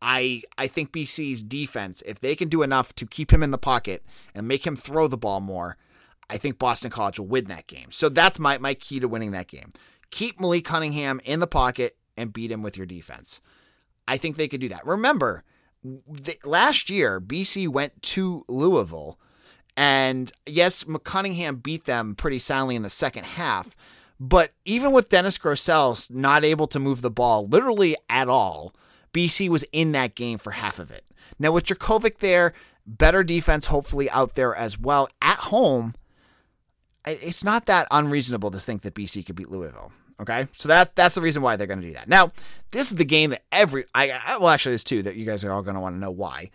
I 0.00 0.42
I 0.58 0.66
think 0.66 0.90
BC's 0.90 1.42
defense, 1.42 2.02
if 2.02 2.18
they 2.18 2.34
can 2.34 2.48
do 2.48 2.62
enough 2.62 2.94
to 2.96 3.06
keep 3.06 3.32
him 3.32 3.42
in 3.42 3.52
the 3.52 3.58
pocket 3.58 4.02
and 4.34 4.48
make 4.48 4.66
him 4.66 4.74
throw 4.74 5.06
the 5.06 5.16
ball 5.16 5.40
more, 5.40 5.76
I 6.30 6.36
think 6.36 6.58
Boston 6.58 6.90
College 6.90 7.18
will 7.18 7.26
win 7.26 7.46
that 7.46 7.66
game. 7.66 7.90
So 7.90 8.08
that's 8.08 8.38
my, 8.38 8.58
my 8.58 8.74
key 8.74 9.00
to 9.00 9.08
winning 9.08 9.32
that 9.32 9.48
game. 9.48 9.72
Keep 10.10 10.40
Malik 10.40 10.64
Cunningham 10.64 11.20
in 11.24 11.40
the 11.40 11.46
pocket 11.46 11.96
and 12.16 12.32
beat 12.32 12.50
him 12.50 12.62
with 12.62 12.76
your 12.76 12.86
defense. 12.86 13.40
I 14.06 14.16
think 14.16 14.36
they 14.36 14.48
could 14.48 14.60
do 14.60 14.68
that. 14.68 14.86
Remember, 14.86 15.44
the, 15.82 16.36
last 16.44 16.90
year, 16.90 17.20
BC 17.20 17.68
went 17.68 18.00
to 18.02 18.44
Louisville, 18.48 19.18
and 19.76 20.30
yes, 20.46 20.84
Cunningham 21.04 21.56
beat 21.56 21.84
them 21.84 22.14
pretty 22.14 22.38
soundly 22.38 22.76
in 22.76 22.82
the 22.82 22.88
second 22.88 23.24
half. 23.24 23.74
But 24.20 24.52
even 24.64 24.92
with 24.92 25.08
Dennis 25.08 25.38
Grosel 25.38 26.08
not 26.10 26.44
able 26.44 26.68
to 26.68 26.78
move 26.78 27.02
the 27.02 27.10
ball 27.10 27.48
literally 27.48 27.96
at 28.08 28.28
all, 28.28 28.72
BC 29.12 29.48
was 29.48 29.64
in 29.72 29.92
that 29.92 30.14
game 30.14 30.38
for 30.38 30.52
half 30.52 30.78
of 30.78 30.90
it. 30.90 31.04
Now 31.38 31.52
with 31.52 31.66
Jurkovec 31.66 32.18
there, 32.18 32.52
better 32.86 33.24
defense 33.24 33.66
hopefully 33.66 34.08
out 34.10 34.34
there 34.34 34.54
as 34.54 34.78
well 34.78 35.08
at 35.20 35.38
home. 35.38 35.94
It's 37.06 37.42
not 37.44 37.66
that 37.66 37.88
unreasonable 37.90 38.50
to 38.52 38.60
think 38.60 38.82
that 38.82 38.94
BC 38.94 39.26
could 39.26 39.36
beat 39.36 39.50
Louisville. 39.50 39.92
Okay, 40.20 40.46
so 40.52 40.68
that 40.68 40.94
that's 40.94 41.16
the 41.16 41.20
reason 41.20 41.42
why 41.42 41.56
they're 41.56 41.66
going 41.66 41.80
to 41.80 41.86
do 41.86 41.94
that. 41.94 42.08
Now, 42.08 42.30
this 42.70 42.92
is 42.92 42.96
the 42.96 43.04
game 43.04 43.30
that 43.30 43.42
every 43.50 43.84
I, 43.94 44.36
well 44.38 44.50
actually 44.50 44.72
there's 44.72 44.84
two 44.84 45.02
that 45.02 45.16
you 45.16 45.26
guys 45.26 45.42
are 45.42 45.52
all 45.52 45.62
going 45.62 45.74
to 45.74 45.80
want 45.80 45.96
to 45.96 45.98
know 45.98 46.10
why. 46.10 46.50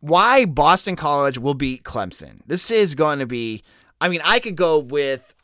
Why 0.00 0.44
Boston 0.44 0.94
College 0.94 1.36
will 1.36 1.54
beat 1.54 1.82
Clemson. 1.82 2.40
This 2.46 2.70
is 2.70 2.94
going 2.94 3.18
to 3.18 3.26
be. 3.26 3.62
I 4.00 4.08
mean, 4.08 4.20
I 4.24 4.38
could 4.38 4.56
go 4.56 4.78
with. 4.78 5.34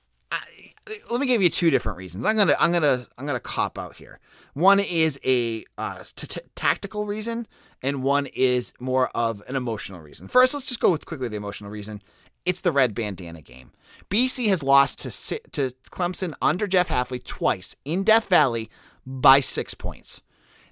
Let 1.11 1.21
me 1.21 1.27
give 1.27 1.41
you 1.41 1.49
two 1.49 1.71
different 1.71 1.99
reasons. 1.99 2.25
I'm 2.25 2.37
gonna 2.37 2.57
I'm 2.59 2.73
gonna 2.73 3.07
I'm 3.17 3.25
gonna 3.25 3.39
cop 3.41 3.79
out 3.79 3.97
here. 3.97 4.19
One 4.55 4.81
is 4.81 5.19
a 5.25 5.65
uh, 5.79 6.03
t- 6.17 6.27
t- 6.27 6.41
tactical 6.57 7.07
reason, 7.07 7.47
and 7.83 8.03
one 8.03 8.27
is 8.27 8.75
more 8.81 9.09
of 9.15 9.43
an 9.49 9.55
emotional 9.55 10.01
reason. 10.01 10.27
First, 10.27 10.55
let's 10.55 10.67
just 10.67 10.81
go 10.81 10.91
with 10.91 11.07
quickly 11.07 11.29
the 11.29 11.37
emotional 11.37 11.71
reason. 11.71 12.03
It's 12.45 12.61
the 12.61 12.73
red 12.73 12.95
bandana 12.95 13.43
game. 13.43 13.73
BC 14.11 14.49
has 14.49 14.63
lost 14.63 15.01
to 15.01 15.39
to 15.53 15.75
Clemson 15.91 16.35
under 16.41 16.67
Jeff 16.67 16.89
Hafley 16.89 17.23
twice 17.23 17.77
in 17.85 18.03
Death 18.03 18.29
Valley 18.29 18.71
by 19.07 19.41
six 19.41 19.75
points. 19.75 20.23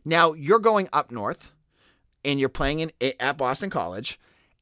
Now 0.04 0.32
you're 0.32 0.58
going 0.58 0.88
up 0.92 1.10
north, 1.10 1.52
and 2.24 2.40
you're 2.40 2.48
playing 2.48 2.80
in 2.80 2.92
at 3.18 3.36
Boston 3.36 3.70
College. 3.70 4.18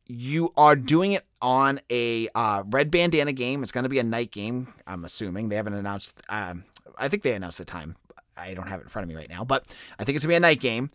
You 0.06 0.52
are 0.56 0.74
doing 0.74 1.12
it 1.12 1.26
on 1.42 1.80
a 1.90 2.28
uh, 2.34 2.62
red 2.66 2.90
bandana 2.90 3.32
game. 3.32 3.62
It's 3.62 3.72
going 3.72 3.84
to 3.84 3.90
be 3.90 3.98
a 3.98 4.04
night 4.04 4.30
game. 4.30 4.72
I'm 4.86 5.04
assuming 5.04 5.50
they 5.50 5.56
haven't 5.56 5.74
announced. 5.74 6.20
Um, 6.30 6.64
I 6.98 7.08
think 7.08 7.22
they 7.22 7.34
announced 7.34 7.58
the 7.58 7.66
time 7.66 7.96
I 8.38 8.54
don't 8.54 8.68
have 8.68 8.80
it 8.80 8.84
in 8.84 8.88
front 8.88 9.04
of 9.04 9.08
me 9.08 9.16
right 9.16 9.28
now, 9.28 9.44
but 9.44 9.64
I 9.98 10.04
think 10.04 10.16
it's 10.16 10.24
gonna 10.24 10.32
be 10.32 10.36
a 10.36 10.40
night 10.40 10.60
game. 10.60 10.88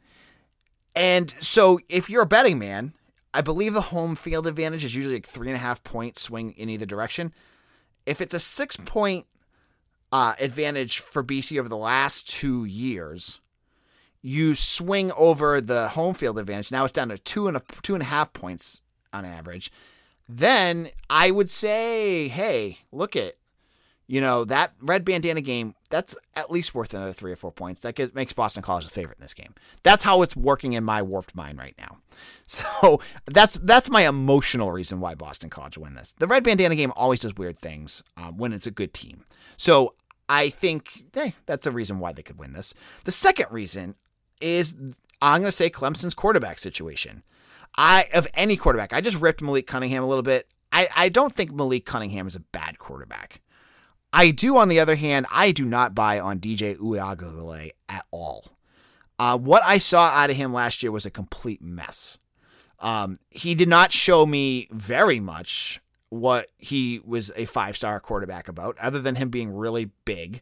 And 0.96 1.32
so 1.40 1.80
if 1.90 2.10
you're 2.10 2.24
a 2.24 2.28
betting 2.28 2.60
man, 2.60 2.94
I 3.34 3.42
believe 3.42 3.74
the 3.74 3.82
home 3.82 4.16
field 4.16 4.48
advantage 4.48 4.84
is 4.84 4.96
usually 4.96 5.16
like 5.16 5.28
three 5.28 5.48
and 5.48 5.56
a 5.56 5.60
half 5.60 5.84
point 5.84 6.18
swing 6.18 6.52
in 6.52 6.70
either 6.70 6.86
direction. 6.86 7.34
If 8.06 8.22
it's 8.22 8.34
a 8.34 8.40
six 8.40 8.78
point 8.78 9.26
uh, 10.12 10.36
advantage 10.40 11.00
for 11.00 11.24
BC 11.24 11.60
over 11.60 11.70
the 11.70 11.78
last 11.78 12.30
two 12.30 12.66
years, 12.66 13.42
you 14.22 14.56
swing 14.56 15.12
over 15.18 15.60
the 15.60 15.90
home 15.90 16.14
field 16.14 16.38
advantage. 16.38 16.72
Now 16.72 16.84
it's 16.84 16.94
down 16.94 17.10
to 17.10 17.18
two 17.18 17.48
and 17.48 17.58
a 17.58 17.62
two 17.82 17.96
and 17.96 18.04
a 18.04 18.08
half 18.08 18.34
points 18.34 18.82
on 19.12 19.26
average. 19.26 19.72
Then 20.28 20.90
I 21.10 21.32
would 21.32 21.50
say, 21.50 22.28
hey, 22.28 22.80
look 22.92 23.16
at 23.16 23.34
you 24.14 24.22
know, 24.22 24.46
that 24.46 24.74
red 24.80 25.04
bandana 25.04 25.42
game, 25.42 25.74
that's 25.90 26.16
at 26.36 26.52
least 26.52 26.76
worth 26.76 26.94
another 26.94 27.14
three 27.14 27.32
or 27.32 27.36
four 27.36 27.52
points. 27.52 27.82
That 27.82 27.96
gets, 27.96 28.14
makes 28.14 28.32
Boston 28.32 28.62
College 28.62 28.84
College's 28.84 28.92
favorite 28.92 29.18
in 29.18 29.24
this 29.24 29.34
game. 29.34 29.56
That's 29.82 30.04
how 30.04 30.22
it's 30.22 30.36
working 30.36 30.74
in 30.74 30.84
my 30.84 31.02
warped 31.02 31.34
mind 31.34 31.58
right 31.58 31.74
now. 31.80 31.98
So 32.46 33.02
that's 33.26 33.58
that's 33.64 33.90
my 33.90 34.08
emotional 34.08 34.72
reason 34.72 35.00
why 35.00 35.16
Boston 35.16 35.50
College 35.50 35.80
win 35.80 35.96
this. 35.96 36.14
The 36.14 36.28
red 36.28 36.44
bandana 36.44 36.76
game 36.76 36.92
always 36.96 37.22
does 37.22 37.34
weird 37.36 37.58
things 37.58 38.04
um, 38.16 38.38
when 38.38 38.54
it's 38.54 38.68
a 38.68 38.72
good 38.72 38.94
team. 38.94 39.24
So 39.58 39.96
I 40.30 40.50
think 40.50 41.06
hey, 41.16 41.34
that's 41.48 41.66
a 41.66 41.72
reason 41.72 41.98
why 41.98 42.12
they 42.14 42.22
could 42.22 42.38
win 42.38 42.54
this. 42.54 42.76
The 43.06 43.12
second 43.12 43.48
reason 43.50 43.96
is 44.42 44.76
I'm 45.24 45.40
going 45.40 45.48
to 45.48 45.52
say 45.52 45.72
Clemson's 45.72 46.14
quarterback 46.14 46.60
situation. 46.60 47.24
I 47.76 48.06
of 48.14 48.28
any 48.36 48.58
quarterback, 48.58 48.94
I 48.94 49.02
just 49.02 49.20
ripped 49.20 49.42
Malik 49.42 49.66
Cunningham 49.66 50.04
a 50.04 50.08
little 50.08 50.22
bit. 50.22 50.48
I, 50.72 50.88
I 50.96 51.10
don't 51.10 51.36
think 51.36 51.52
Malik 51.52 51.86
Cunningham 51.86 52.28
is 52.28 52.36
a 52.36 52.42
bad 52.42 52.78
quarterback. 52.78 53.42
I 54.14 54.30
do, 54.30 54.58
on 54.58 54.70
the 54.70 54.80
other 54.80 54.96
hand, 54.96 55.26
I 55.32 55.52
do 55.52 55.66
not 55.66 55.96
buy 55.96 56.20
on 56.20 56.40
DJ 56.40 56.78
Uiagalelei 56.78 57.72
at 57.90 58.06
all. 58.12 58.46
Uh, 59.18 59.38
what 59.38 59.64
I 59.66 59.80
saw 59.80 60.06
out 60.06 60.30
of 60.30 60.36
him 60.36 60.54
last 60.54 60.84
year 60.84 60.92
was 60.92 61.06
a 61.06 61.12
complete 61.12 61.62
mess. 61.62 62.20
Um, 62.80 63.18
he 63.32 63.56
did 63.56 63.70
not 63.70 63.92
show 63.92 64.26
me 64.26 64.68
very 64.72 65.20
much 65.20 65.82
what 66.10 66.48
he 66.58 67.02
was 67.04 67.32
a 67.36 67.46
five 67.46 67.76
star 67.76 68.00
quarterback 68.00 68.48
about, 68.48 68.78
other 68.78 69.00
than 69.00 69.16
him 69.16 69.30
being 69.30 69.56
really 69.56 69.90
big. 70.06 70.42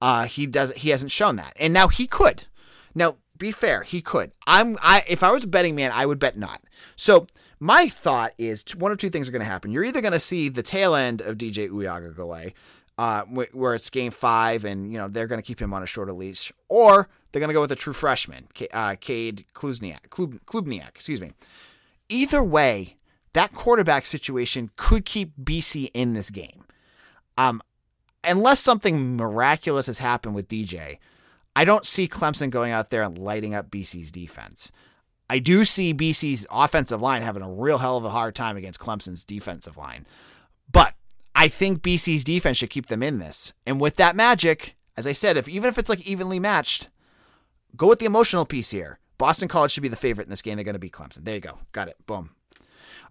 Uh, 0.00 0.24
he 0.24 0.46
does 0.46 0.72
he 0.72 0.90
hasn't 0.90 1.12
shown 1.12 1.36
that, 1.36 1.52
and 1.56 1.74
now 1.74 1.88
he 1.88 2.06
could. 2.06 2.46
Now, 2.94 3.16
be 3.36 3.52
fair, 3.52 3.82
he 3.82 4.00
could. 4.00 4.32
I'm 4.46 4.78
I 4.80 5.02
if 5.08 5.22
I 5.22 5.30
was 5.32 5.44
a 5.44 5.48
betting 5.48 5.74
man, 5.74 5.90
I 5.92 6.06
would 6.06 6.18
bet 6.18 6.38
not. 6.38 6.62
So 6.96 7.26
my 7.58 7.88
thought 7.88 8.32
is 8.38 8.64
one 8.76 8.92
of 8.92 8.98
two 8.98 9.10
things 9.10 9.28
are 9.28 9.32
going 9.32 9.40
to 9.40 9.46
happen. 9.46 9.70
You're 9.70 9.84
either 9.84 10.00
going 10.00 10.12
to 10.12 10.20
see 10.20 10.48
the 10.48 10.62
tail 10.62 10.94
end 10.94 11.20
of 11.20 11.36
DJ 11.36 11.68
Uiagalelei, 11.68 12.54
uh, 13.00 13.24
where 13.24 13.74
it's 13.74 13.88
game 13.88 14.10
five 14.10 14.66
and, 14.66 14.92
you 14.92 14.98
know, 14.98 15.08
they're 15.08 15.26
going 15.26 15.40
to 15.40 15.46
keep 15.46 15.58
him 15.58 15.72
on 15.72 15.82
a 15.82 15.86
shorter 15.86 16.12
leash, 16.12 16.52
or 16.68 17.08
they're 17.32 17.40
going 17.40 17.48
to 17.48 17.54
go 17.54 17.62
with 17.62 17.72
a 17.72 17.76
true 17.76 17.94
freshman, 17.94 18.46
uh, 18.74 18.94
Cade 19.00 19.46
Klubniak, 19.54 20.08
Klubniak, 20.10 20.88
excuse 20.88 21.18
me. 21.18 21.32
Either 22.10 22.44
way, 22.44 22.98
that 23.32 23.54
quarterback 23.54 24.04
situation 24.04 24.70
could 24.76 25.06
keep 25.06 25.32
BC 25.42 25.88
in 25.94 26.12
this 26.12 26.28
game. 26.28 26.66
Um, 27.38 27.62
unless 28.22 28.60
something 28.60 29.16
miraculous 29.16 29.86
has 29.86 29.96
happened 29.96 30.34
with 30.34 30.46
DJ, 30.46 30.98
I 31.56 31.64
don't 31.64 31.86
see 31.86 32.06
Clemson 32.06 32.50
going 32.50 32.70
out 32.70 32.90
there 32.90 33.02
and 33.02 33.16
lighting 33.16 33.54
up 33.54 33.70
BC's 33.70 34.10
defense. 34.10 34.70
I 35.30 35.38
do 35.38 35.64
see 35.64 35.94
BC's 35.94 36.46
offensive 36.50 37.00
line 37.00 37.22
having 37.22 37.42
a 37.42 37.50
real 37.50 37.78
hell 37.78 37.96
of 37.96 38.04
a 38.04 38.10
hard 38.10 38.34
time 38.34 38.58
against 38.58 38.78
Clemson's 38.78 39.24
defensive 39.24 39.78
line. 39.78 40.04
But 40.70 40.94
I 41.34 41.48
think 41.48 41.82
BC's 41.82 42.24
defense 42.24 42.56
should 42.56 42.70
keep 42.70 42.86
them 42.86 43.02
in 43.02 43.18
this. 43.18 43.52
And 43.66 43.80
with 43.80 43.96
that 43.96 44.16
magic, 44.16 44.76
as 44.96 45.06
I 45.06 45.12
said, 45.12 45.36
if 45.36 45.48
even 45.48 45.68
if 45.68 45.78
it's 45.78 45.88
like 45.88 46.06
evenly 46.06 46.38
matched, 46.38 46.88
go 47.76 47.88
with 47.88 47.98
the 47.98 48.06
emotional 48.06 48.44
piece 48.44 48.70
here. 48.70 48.98
Boston 49.18 49.48
College 49.48 49.72
should 49.72 49.82
be 49.82 49.88
the 49.88 49.96
favorite 49.96 50.24
in 50.24 50.30
this 50.30 50.42
game. 50.42 50.56
They're 50.56 50.64
going 50.64 50.74
to 50.74 50.78
beat 50.78 50.92
Clemson. 50.92 51.24
There 51.24 51.34
you 51.34 51.40
go. 51.40 51.58
Got 51.72 51.88
it. 51.88 51.96
Boom. 52.06 52.30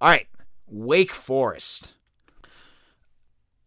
All 0.01 0.09
right. 0.09 0.27
Wake 0.67 1.13
Forest. 1.13 1.93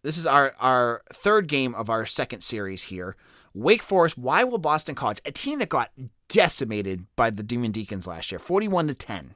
This 0.02 0.18
is 0.18 0.26
our, 0.26 0.52
our 0.58 1.02
third 1.12 1.46
game 1.46 1.74
of 1.74 1.88
our 1.88 2.04
second 2.04 2.40
series 2.40 2.84
here. 2.84 3.16
Wake 3.54 3.82
Forest, 3.82 4.18
why 4.18 4.44
will 4.44 4.58
Boston 4.58 4.94
College, 4.94 5.20
a 5.24 5.30
team 5.30 5.58
that 5.60 5.68
got 5.68 5.90
decimated 6.28 7.06
by 7.14 7.30
the 7.30 7.42
Demon 7.42 7.70
Deacons 7.70 8.06
last 8.06 8.32
year, 8.32 8.38
41 8.38 8.88
to 8.88 8.94
10 8.94 9.34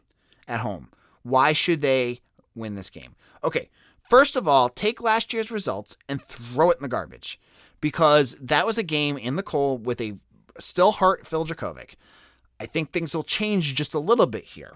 at 0.49 0.61
home, 0.61 0.88
why 1.23 1.52
should 1.52 1.82
they 1.82 2.20
win 2.54 2.75
this 2.75 2.90
game? 2.90 3.14
Okay, 3.44 3.68
First 4.08 4.36
of 4.36 4.46
all, 4.46 4.68
take 4.68 5.02
last 5.02 5.32
year's 5.32 5.50
results 5.50 5.96
and 6.08 6.22
throw 6.22 6.70
it 6.70 6.78
in 6.78 6.82
the 6.82 6.88
garbage 6.88 7.40
because 7.80 8.34
that 8.40 8.66
was 8.66 8.78
a 8.78 8.82
game 8.82 9.16
in 9.18 9.36
the 9.36 9.42
cold 9.42 9.84
with 9.84 10.00
a 10.00 10.16
still 10.58 10.92
hurt 10.92 11.26
Phil 11.26 11.44
Jurkovec. 11.44 11.94
I 12.58 12.66
think 12.66 12.90
things 12.90 13.14
will 13.14 13.25
change 13.25 13.75
just 13.75 13.94
a 13.94 13.98
little 13.98 14.26
bit 14.26 14.44
here. 14.44 14.75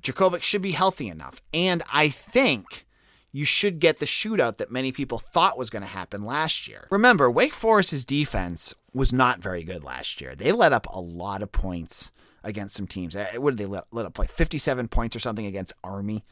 Jurkovec 0.00 0.42
should 0.42 0.62
be 0.62 0.72
healthy 0.72 1.08
enough. 1.08 1.40
And 1.54 1.82
I 1.92 2.08
think 2.08 2.86
you 3.32 3.44
should 3.44 3.78
get 3.78 3.98
the 3.98 4.06
shootout 4.06 4.56
that 4.56 4.70
many 4.70 4.92
people 4.92 5.18
thought 5.18 5.58
was 5.58 5.70
going 5.70 5.82
to 5.82 5.88
happen 5.88 6.24
last 6.24 6.68
year. 6.68 6.86
Remember, 6.90 7.30
Wake 7.30 7.54
Forest's 7.54 8.04
defense 8.04 8.74
was 8.94 9.12
not 9.12 9.40
very 9.40 9.62
good 9.62 9.84
last 9.84 10.20
year. 10.20 10.34
They 10.34 10.52
let 10.52 10.72
up 10.72 10.86
a 10.92 11.00
lot 11.00 11.42
of 11.42 11.52
points 11.52 12.10
against 12.42 12.76
some 12.76 12.86
teams. 12.86 13.14
Uh, 13.14 13.26
what 13.36 13.50
did 13.50 13.58
they 13.58 13.66
let, 13.66 13.84
let 13.92 14.06
up? 14.06 14.18
Like 14.18 14.30
57 14.30 14.88
points 14.88 15.14
or 15.14 15.18
something 15.18 15.46
against 15.46 15.74
Army. 15.84 16.24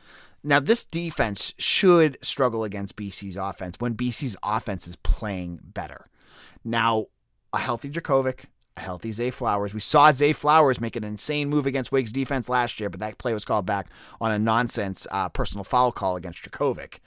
Now, 0.46 0.60
this 0.60 0.84
defense 0.84 1.54
should 1.58 2.24
struggle 2.24 2.62
against 2.62 2.94
BC's 2.94 3.36
offense 3.36 3.74
when 3.80 3.96
BC's 3.96 4.36
offense 4.44 4.86
is 4.86 4.94
playing 4.94 5.58
better. 5.60 6.06
Now, 6.64 7.06
a 7.52 7.58
healthy 7.58 7.90
Jurkovec, 7.90 8.44
a 8.76 8.80
healthy 8.80 9.10
Zay 9.10 9.32
Flowers. 9.32 9.74
We 9.74 9.80
saw 9.80 10.12
Zay 10.12 10.32
Flowers 10.32 10.80
make 10.80 10.94
an 10.94 11.02
insane 11.02 11.48
move 11.48 11.66
against 11.66 11.90
Wake's 11.90 12.12
defense 12.12 12.48
last 12.48 12.78
year, 12.78 12.88
but 12.88 13.00
that 13.00 13.18
play 13.18 13.34
was 13.34 13.44
called 13.44 13.66
back 13.66 13.88
on 14.20 14.30
a 14.30 14.38
nonsense 14.38 15.04
uh, 15.10 15.28
personal 15.30 15.64
foul 15.64 15.90
call 15.90 16.14
against 16.14 16.44
Jurkovec. 16.44 17.00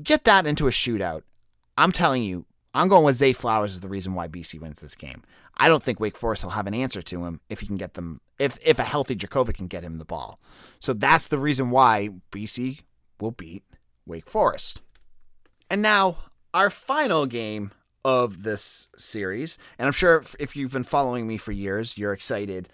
Get 0.00 0.22
that 0.24 0.46
into 0.46 0.68
a 0.68 0.70
shootout. 0.70 1.22
I'm 1.76 1.90
telling 1.90 2.22
you, 2.22 2.46
I'm 2.76 2.88
going 2.88 3.04
with 3.04 3.16
Zay 3.16 3.32
Flowers 3.32 3.72
is 3.72 3.80
the 3.80 3.88
reason 3.88 4.14
why 4.14 4.28
BC 4.28 4.60
wins 4.60 4.80
this 4.80 4.94
game. 4.94 5.22
I 5.56 5.68
don't 5.68 5.82
think 5.82 5.98
Wake 5.98 6.16
Forest 6.16 6.44
will 6.44 6.50
have 6.50 6.66
an 6.66 6.74
answer 6.74 7.00
to 7.00 7.24
him 7.24 7.40
if 7.48 7.60
he 7.60 7.66
can 7.66 7.78
get 7.78 7.94
them 7.94 8.20
if 8.38 8.58
if 8.66 8.78
a 8.78 8.84
healthy 8.84 9.16
Jurkovec 9.16 9.54
can 9.54 9.66
get 9.66 9.82
him 9.82 9.96
the 9.96 10.04
ball. 10.04 10.38
So 10.78 10.92
that's 10.92 11.28
the 11.28 11.38
reason 11.38 11.70
why 11.70 12.10
BC 12.30 12.82
will 13.18 13.30
beat 13.30 13.64
Wake 14.04 14.28
Forest. 14.28 14.82
And 15.70 15.80
now 15.80 16.18
our 16.52 16.68
final 16.68 17.24
game 17.24 17.72
of 18.04 18.42
this 18.42 18.88
series, 18.94 19.56
and 19.78 19.86
I'm 19.86 19.92
sure 19.92 20.22
if 20.38 20.54
you've 20.54 20.72
been 20.72 20.84
following 20.84 21.26
me 21.26 21.38
for 21.38 21.52
years, 21.52 21.96
you're 21.96 22.12
excited 22.12 22.68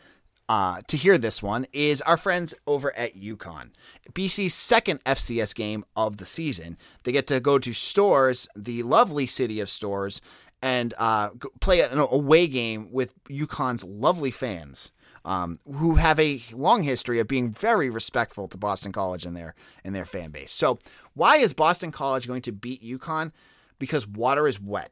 uh, 0.52 0.82
to 0.86 0.98
hear 0.98 1.16
this 1.16 1.42
one, 1.42 1.66
is 1.72 2.02
our 2.02 2.18
friends 2.18 2.52
over 2.66 2.94
at 2.94 3.16
UConn. 3.16 3.70
BC's 4.12 4.52
second 4.52 5.02
FCS 5.04 5.54
game 5.54 5.82
of 5.96 6.18
the 6.18 6.26
season. 6.26 6.76
They 7.04 7.12
get 7.12 7.26
to 7.28 7.40
go 7.40 7.58
to 7.58 7.72
Storrs, 7.72 8.46
the 8.54 8.82
lovely 8.82 9.26
city 9.26 9.60
of 9.60 9.70
Storrs, 9.70 10.20
and 10.60 10.92
uh, 10.98 11.30
play 11.62 11.80
an 11.80 11.98
away 11.98 12.48
game 12.48 12.92
with 12.92 13.14
UConn's 13.30 13.82
lovely 13.82 14.30
fans. 14.30 14.92
um, 15.24 15.58
who 15.64 15.94
have 15.96 16.18
a 16.18 16.42
long 16.52 16.82
history 16.82 17.18
of 17.18 17.28
being 17.28 17.50
very 17.52 17.88
respectful 17.88 18.48
to 18.48 18.58
Boston 18.58 18.92
College 18.92 19.24
and 19.24 19.36
their 19.36 19.54
and 19.84 19.94
their 19.94 20.04
fan 20.04 20.30
base. 20.32 20.50
So 20.50 20.78
why 21.14 21.36
is 21.36 21.52
Boston 21.52 21.92
College 21.92 22.26
going 22.26 22.42
to 22.42 22.52
beat 22.52 22.82
UConn? 22.82 23.32
Because 23.78 24.06
water 24.06 24.46
is 24.46 24.60
wet. 24.60 24.90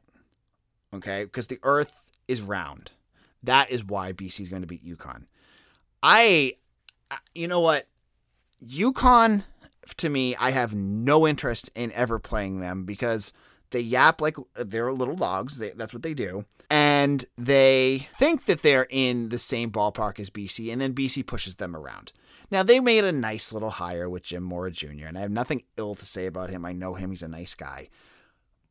Okay, 0.93 1.23
because 1.25 1.47
the 1.47 1.59
earth 1.63 2.09
is 2.27 2.41
round. 2.41 2.91
That 3.43 3.69
is 3.69 3.83
why 3.83 4.13
BC 4.13 4.41
is 4.41 4.49
going 4.49 4.61
to 4.61 4.67
beat 4.67 4.85
UConn. 4.85 5.25
I, 6.03 6.53
you 7.33 7.47
know 7.47 7.59
what, 7.59 7.87
UConn 8.65 9.43
to 9.97 10.09
me, 10.09 10.35
I 10.35 10.51
have 10.51 10.73
no 10.73 11.27
interest 11.27 11.69
in 11.75 11.91
ever 11.93 12.19
playing 12.19 12.59
them 12.59 12.83
because 12.85 13.33
they 13.71 13.81
yap 13.81 14.21
like 14.21 14.37
they're 14.55 14.91
little 14.91 15.15
dogs. 15.15 15.59
They, 15.59 15.71
that's 15.71 15.93
what 15.93 16.03
they 16.03 16.13
do. 16.13 16.45
And 16.69 17.25
they 17.37 18.07
think 18.15 18.45
that 18.45 18.61
they're 18.61 18.87
in 18.89 19.29
the 19.29 19.37
same 19.37 19.71
ballpark 19.71 20.19
as 20.19 20.29
BC, 20.29 20.71
and 20.71 20.81
then 20.81 20.93
BC 20.93 21.25
pushes 21.25 21.55
them 21.55 21.75
around. 21.75 22.13
Now, 22.49 22.63
they 22.63 22.79
made 22.79 23.05
a 23.05 23.11
nice 23.11 23.53
little 23.53 23.69
hire 23.69 24.09
with 24.09 24.23
Jim 24.23 24.43
Mora 24.43 24.71
Jr., 24.71 25.07
and 25.07 25.17
I 25.17 25.21
have 25.21 25.31
nothing 25.31 25.63
ill 25.77 25.95
to 25.95 26.05
say 26.05 26.25
about 26.25 26.49
him. 26.49 26.65
I 26.65 26.73
know 26.73 26.95
him, 26.95 27.09
he's 27.09 27.23
a 27.23 27.27
nice 27.27 27.55
guy. 27.55 27.89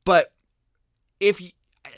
But 0.04 0.32
if 1.18 1.40
you, 1.40 1.50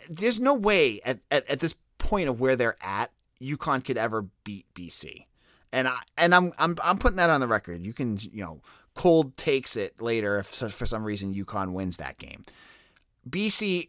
there's 0.08 0.40
no 0.40 0.54
way 0.54 1.00
at, 1.04 1.20
at, 1.30 1.48
at 1.48 1.60
this 1.60 1.74
point 1.98 2.28
of 2.28 2.40
where 2.40 2.56
they're 2.56 2.76
at, 2.80 3.10
UConn 3.42 3.84
could 3.84 3.98
ever 3.98 4.26
beat 4.44 4.66
BC. 4.74 5.26
And 5.72 5.88
I 5.88 5.98
and 6.16 6.34
I'm 6.34 6.52
I'm 6.58 6.76
I'm 6.82 6.98
putting 6.98 7.16
that 7.16 7.30
on 7.30 7.40
the 7.40 7.48
record. 7.48 7.84
You 7.84 7.92
can 7.92 8.18
you 8.20 8.44
know 8.44 8.60
cold 8.94 9.36
takes 9.36 9.76
it 9.76 10.00
later 10.00 10.38
if 10.38 10.46
for 10.46 10.86
some 10.86 11.04
reason 11.04 11.34
UConn 11.34 11.72
wins 11.72 11.96
that 11.96 12.18
game. 12.18 12.44
BC, 13.28 13.88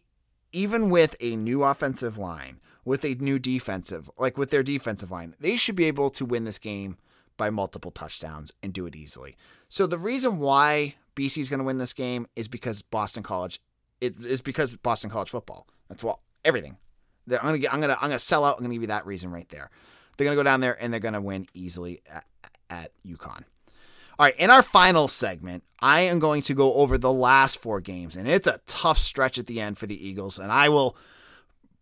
even 0.52 0.88
with 0.90 1.16
a 1.20 1.36
new 1.36 1.62
offensive 1.62 2.16
line, 2.16 2.60
with 2.84 3.04
a 3.04 3.14
new 3.14 3.38
defensive, 3.38 4.10
like 4.18 4.38
with 4.38 4.50
their 4.50 4.62
defensive 4.62 5.10
line, 5.10 5.34
they 5.40 5.56
should 5.56 5.76
be 5.76 5.84
able 5.84 6.10
to 6.10 6.24
win 6.24 6.44
this 6.44 6.58
game 6.58 6.96
by 7.36 7.50
multiple 7.50 7.90
touchdowns 7.90 8.52
and 8.62 8.72
do 8.72 8.86
it 8.86 8.94
easily. 8.94 9.36
So 9.68 9.86
the 9.86 9.98
reason 9.98 10.38
why 10.38 10.94
BC 11.16 11.38
is 11.38 11.48
going 11.48 11.58
to 11.58 11.64
win 11.64 11.78
this 11.78 11.92
game 11.92 12.26
is 12.36 12.48
because 12.48 12.82
Boston 12.82 13.22
College. 13.22 13.60
It 14.00 14.20
is 14.20 14.40
because 14.40 14.76
Boston 14.76 15.10
College 15.10 15.30
football. 15.30 15.66
That's 15.88 16.04
what 16.04 16.18
everything. 16.44 16.76
I'm 17.30 17.58
gonna. 17.60 17.68
I'm 17.70 17.80
gonna. 17.80 17.96
I'm 18.00 18.08
gonna 18.08 18.18
sell 18.18 18.44
out. 18.44 18.56
I'm 18.56 18.62
gonna 18.62 18.74
give 18.74 18.82
you 18.82 18.88
that 18.88 19.06
reason 19.06 19.30
right 19.30 19.48
there. 19.48 19.70
They're 20.16 20.24
gonna 20.24 20.36
go 20.36 20.42
down 20.42 20.60
there 20.60 20.80
and 20.80 20.92
they're 20.92 21.00
gonna 21.00 21.20
win 21.20 21.46
easily 21.54 22.02
at, 22.12 22.24
at 22.70 22.92
UConn. 23.06 23.44
All 24.16 24.26
right, 24.26 24.36
in 24.38 24.48
our 24.50 24.62
final 24.62 25.08
segment, 25.08 25.64
I 25.80 26.02
am 26.02 26.20
going 26.20 26.42
to 26.42 26.54
go 26.54 26.74
over 26.74 26.96
the 26.96 27.12
last 27.12 27.58
four 27.58 27.80
games, 27.80 28.14
and 28.14 28.28
it's 28.28 28.46
a 28.46 28.60
tough 28.66 28.96
stretch 28.96 29.38
at 29.38 29.46
the 29.46 29.60
end 29.60 29.76
for 29.76 29.86
the 29.86 30.08
Eagles, 30.08 30.38
and 30.38 30.52
I 30.52 30.68
will 30.68 30.96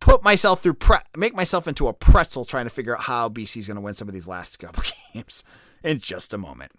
put 0.00 0.24
myself 0.24 0.62
through 0.62 0.74
pre- 0.74 0.96
make 1.16 1.34
myself 1.34 1.68
into 1.68 1.88
a 1.88 1.92
pretzel 1.92 2.44
trying 2.46 2.64
to 2.64 2.70
figure 2.70 2.96
out 2.96 3.02
how 3.02 3.28
BC 3.28 3.58
is 3.58 3.66
going 3.66 3.74
to 3.76 3.82
win 3.82 3.94
some 3.94 4.08
of 4.08 4.14
these 4.14 4.26
last 4.26 4.58
couple 4.58 4.82
games 5.14 5.44
in 5.84 6.00
just 6.00 6.32
a 6.32 6.38
moment. 6.38 6.72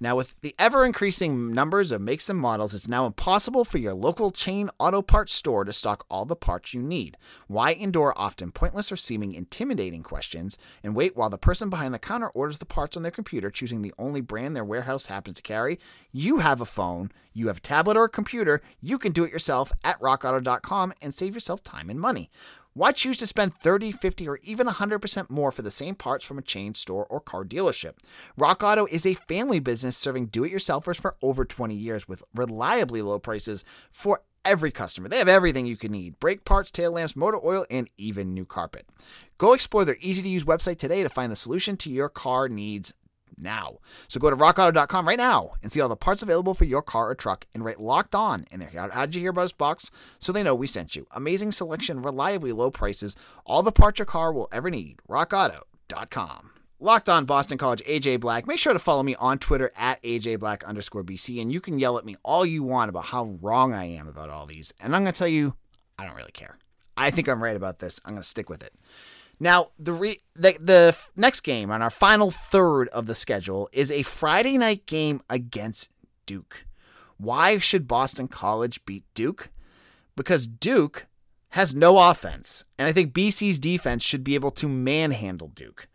Now, 0.00 0.16
with 0.16 0.40
the 0.40 0.54
ever 0.58 0.84
increasing 0.84 1.52
numbers 1.52 1.92
of 1.92 2.00
makes 2.00 2.28
and 2.28 2.38
models, 2.38 2.74
it's 2.74 2.88
now 2.88 3.06
impossible 3.06 3.64
for 3.64 3.78
your 3.78 3.94
local 3.94 4.32
chain 4.32 4.68
auto 4.78 5.02
parts 5.02 5.32
store 5.32 5.64
to 5.64 5.72
stock 5.72 6.04
all 6.10 6.24
the 6.24 6.34
parts 6.34 6.74
you 6.74 6.82
need. 6.82 7.16
Why 7.46 7.72
endure 7.72 8.12
often 8.16 8.50
pointless 8.50 8.90
or 8.90 8.96
seeming 8.96 9.34
intimidating 9.34 10.02
questions 10.02 10.58
and 10.82 10.96
wait 10.96 11.16
while 11.16 11.30
the 11.30 11.38
person 11.38 11.70
behind 11.70 11.94
the 11.94 12.00
counter 12.00 12.28
orders 12.28 12.58
the 12.58 12.66
parts 12.66 12.96
on 12.96 13.04
their 13.04 13.12
computer, 13.12 13.50
choosing 13.50 13.82
the 13.82 13.94
only 13.98 14.20
brand 14.20 14.56
their 14.56 14.64
warehouse 14.64 15.06
happens 15.06 15.36
to 15.36 15.42
carry? 15.42 15.78
You 16.10 16.38
have 16.38 16.60
a 16.60 16.66
phone, 16.66 17.12
you 17.32 17.46
have 17.46 17.58
a 17.58 17.60
tablet 17.60 17.96
or 17.96 18.04
a 18.04 18.08
computer, 18.08 18.62
you 18.80 18.98
can 18.98 19.12
do 19.12 19.24
it 19.24 19.32
yourself 19.32 19.72
at 19.84 20.00
rockauto.com 20.00 20.92
and 21.00 21.14
save 21.14 21.34
yourself 21.34 21.62
time 21.62 21.88
and 21.88 22.00
money. 22.00 22.30
Why 22.76 22.90
choose 22.90 23.16
to 23.18 23.28
spend 23.28 23.54
30, 23.54 23.92
50, 23.92 24.28
or 24.28 24.40
even 24.42 24.66
100% 24.66 25.30
more 25.30 25.52
for 25.52 25.62
the 25.62 25.70
same 25.70 25.94
parts 25.94 26.24
from 26.24 26.38
a 26.38 26.42
chain 26.42 26.74
store 26.74 27.06
or 27.08 27.20
car 27.20 27.44
dealership? 27.44 27.92
Rock 28.36 28.64
Auto 28.64 28.86
is 28.86 29.06
a 29.06 29.14
family 29.14 29.60
business 29.60 29.96
serving 29.96 30.26
do 30.26 30.42
it 30.42 30.52
yourselfers 30.52 31.00
for 31.00 31.14
over 31.22 31.44
20 31.44 31.72
years 31.72 32.08
with 32.08 32.24
reliably 32.34 33.00
low 33.00 33.20
prices 33.20 33.64
for 33.92 34.22
every 34.44 34.72
customer. 34.72 35.08
They 35.08 35.18
have 35.18 35.28
everything 35.28 35.66
you 35.66 35.76
can 35.76 35.92
need 35.92 36.18
brake 36.18 36.44
parts, 36.44 36.72
tail 36.72 36.90
lamps, 36.90 37.14
motor 37.14 37.38
oil, 37.44 37.64
and 37.70 37.88
even 37.96 38.34
new 38.34 38.44
carpet. 38.44 38.88
Go 39.38 39.52
explore 39.52 39.84
their 39.84 39.96
easy 40.00 40.22
to 40.22 40.28
use 40.28 40.44
website 40.44 40.78
today 40.78 41.04
to 41.04 41.08
find 41.08 41.30
the 41.30 41.36
solution 41.36 41.76
to 41.76 41.90
your 41.90 42.08
car 42.08 42.48
needs 42.48 42.92
now. 43.38 43.78
So 44.08 44.20
go 44.20 44.30
to 44.30 44.36
rockauto.com 44.36 45.06
right 45.06 45.18
now 45.18 45.52
and 45.62 45.70
see 45.70 45.80
all 45.80 45.88
the 45.88 45.96
parts 45.96 46.22
available 46.22 46.54
for 46.54 46.64
your 46.64 46.82
car 46.82 47.10
or 47.10 47.14
truck 47.14 47.46
and 47.54 47.64
write 47.64 47.80
locked 47.80 48.14
on 48.14 48.46
in 48.50 48.60
there. 48.60 48.70
How 48.70 49.06
did 49.06 49.14
you 49.14 49.20
hear 49.20 49.30
about 49.30 49.44
us 49.44 49.52
box? 49.52 49.90
So 50.18 50.32
they 50.32 50.42
know 50.42 50.54
we 50.54 50.66
sent 50.66 50.96
you. 50.96 51.06
Amazing 51.12 51.52
selection, 51.52 52.02
reliably 52.02 52.52
low 52.52 52.70
prices, 52.70 53.16
all 53.44 53.62
the 53.62 53.72
parts 53.72 53.98
your 53.98 54.06
car 54.06 54.32
will 54.32 54.48
ever 54.52 54.70
need. 54.70 54.98
rockauto.com. 55.08 56.50
Locked 56.80 57.08
on 57.08 57.24
Boston 57.24 57.56
College, 57.56 57.82
AJ 57.88 58.20
Black. 58.20 58.46
Make 58.46 58.58
sure 58.58 58.72
to 58.72 58.78
follow 58.78 59.02
me 59.02 59.14
on 59.14 59.38
Twitter 59.38 59.70
at 59.76 60.02
AJ 60.02 60.40
Black 60.40 60.64
underscore 60.64 61.04
BC, 61.04 61.40
and 61.40 61.52
you 61.52 61.60
can 61.60 61.78
yell 61.78 61.96
at 61.96 62.04
me 62.04 62.16
all 62.22 62.44
you 62.44 62.62
want 62.62 62.88
about 62.88 63.06
how 63.06 63.38
wrong 63.40 63.72
I 63.72 63.84
am 63.84 64.08
about 64.08 64.28
all 64.28 64.44
these. 64.44 64.74
And 64.80 64.94
I'm 64.94 65.02
going 65.02 65.12
to 65.12 65.18
tell 65.18 65.28
you, 65.28 65.54
I 65.98 66.04
don't 66.04 66.16
really 66.16 66.32
care. 66.32 66.58
I 66.96 67.10
think 67.10 67.28
I'm 67.28 67.42
right 67.42 67.56
about 67.56 67.78
this. 67.78 68.00
I'm 68.04 68.12
going 68.12 68.22
to 68.22 68.28
stick 68.28 68.50
with 68.50 68.62
it. 68.62 68.74
Now, 69.40 69.68
the, 69.78 69.92
re- 69.92 70.22
the 70.34 70.56
the 70.60 70.96
next 71.16 71.40
game 71.40 71.70
on 71.70 71.82
our 71.82 71.90
final 71.90 72.30
third 72.30 72.88
of 72.88 73.06
the 73.06 73.14
schedule 73.14 73.68
is 73.72 73.90
a 73.90 74.02
Friday 74.02 74.56
night 74.58 74.86
game 74.86 75.20
against 75.28 75.90
Duke. 76.26 76.66
Why 77.16 77.58
should 77.58 77.88
Boston 77.88 78.28
College 78.28 78.84
beat 78.84 79.04
Duke? 79.14 79.50
Because 80.16 80.46
Duke 80.46 81.06
has 81.50 81.74
no 81.74 81.98
offense, 82.10 82.64
and 82.78 82.88
I 82.88 82.92
think 82.92 83.12
BC's 83.12 83.58
defense 83.58 84.02
should 84.02 84.24
be 84.24 84.34
able 84.34 84.50
to 84.52 84.68
manhandle 84.68 85.48
Duke. 85.48 85.88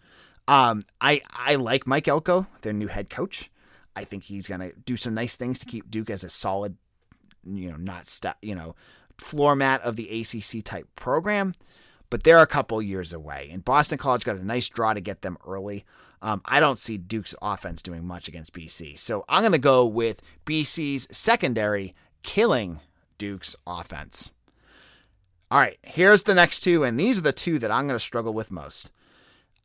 Um, 0.48 0.82
I 1.00 1.22
I 1.32 1.56
like 1.56 1.88
Mike 1.88 2.08
Elko, 2.08 2.48
their 2.62 2.74
new 2.74 2.88
head 2.88 3.10
coach. 3.10 3.50
I 3.96 4.04
think 4.04 4.24
he's 4.24 4.48
gonna 4.48 4.72
do 4.86 4.96
some 4.96 5.14
nice 5.14 5.36
things 5.36 5.60
to 5.60 5.66
keep 5.66 5.90
Duke 5.90 6.10
as 6.10 6.24
a 6.24 6.30
solid, 6.30 6.78
you 7.46 7.70
know, 7.70 7.78
not 7.78 8.08
st- 8.08 8.36
you 8.42 8.56
know, 8.56 8.76
floor 9.18 9.56
mat 9.56 9.82
of 9.82 9.96
the 9.96 10.22
ACC 10.22 10.64
type 10.64 10.88
program 10.96 11.54
but 12.10 12.24
they're 12.24 12.42
a 12.42 12.48
couple 12.48 12.82
years 12.82 13.14
away. 13.14 13.50
And 13.52 13.64
Boston 13.64 13.98
College 13.98 14.24
got 14.24 14.38
a 14.38 14.46
nice 14.46 14.70
draw 14.70 14.94
to 14.94 15.02
get 15.02 15.22
them 15.22 15.38
early. 15.46 15.86
Um, 16.22 16.42
I 16.46 16.60
don't 16.60 16.80
see 16.80 16.98
Duke's 16.98 17.36
offense 17.42 17.82
doing 17.82 18.06
much 18.06 18.28
against 18.28 18.54
BC. 18.54 18.98
So 18.98 19.24
I'm 19.30 19.42
going 19.42 19.54
to 19.54 19.60
go 19.60 19.86
with 19.86 20.22
BC's 20.46 21.08
secondary 21.16 21.96
killing 22.24 22.80
Duke's 23.18 23.56
offense. 23.66 24.32
All 25.52 25.60
right, 25.60 25.80
here's 25.82 26.24
the 26.24 26.36
next 26.36 26.60
two, 26.60 26.84
and 26.84 27.00
these 27.00 27.18
are 27.18 27.24
the 27.24 27.32
two 27.32 27.58
that 27.60 27.72
I'm 27.72 27.88
going 27.88 27.96
to 27.96 28.04
struggle 28.04 28.34
with 28.34 28.52
most. 28.52 28.92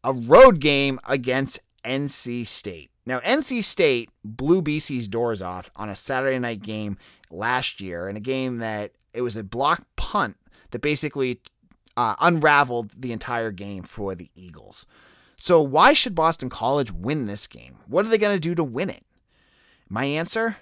A 0.03 0.13
road 0.13 0.61
game 0.61 0.99
against 1.07 1.61
NC 1.85 2.47
State. 2.47 2.91
Now, 3.05 3.21
NC 3.21 3.63
State 3.63 4.09
blew 4.25 4.63
BC's 4.63 5.09
doors 5.09 5.43
off 5.43 5.71
on 5.77 5.91
a 5.91 5.95
Saturday 5.95 6.39
night 6.39 6.63
game 6.63 6.97
last 7.31 7.81
year 7.83 8.09
in 8.09 8.17
a 8.17 8.21
game 8.21 8.59
that 8.59 8.93
it 9.13 9.21
was 9.21 9.37
a 9.37 9.45
block 9.45 9.87
punt 9.97 10.37
that 10.71 10.81
basically 10.81 11.41
uh, 11.97 12.17
unraveled 12.21 12.93
the 12.97 13.13
entire 13.13 13.51
game 13.51 13.83
for 13.83 14.15
the 14.15 14.31
Eagles. 14.35 14.87
So, 15.37 15.61
why 15.61 15.93
should 15.93 16.15
Boston 16.15 16.49
College 16.49 16.93
win 16.93 17.27
this 17.27 17.47
game? 17.47 17.77
What 17.87 18.07
are 18.07 18.09
they 18.09 18.19
going 18.19 18.37
to 18.37 18.41
do 18.41 18.55
to 18.55 18.65
win 18.65 18.91
it? 18.91 19.05
My 19.89 20.05
answer 20.05 20.57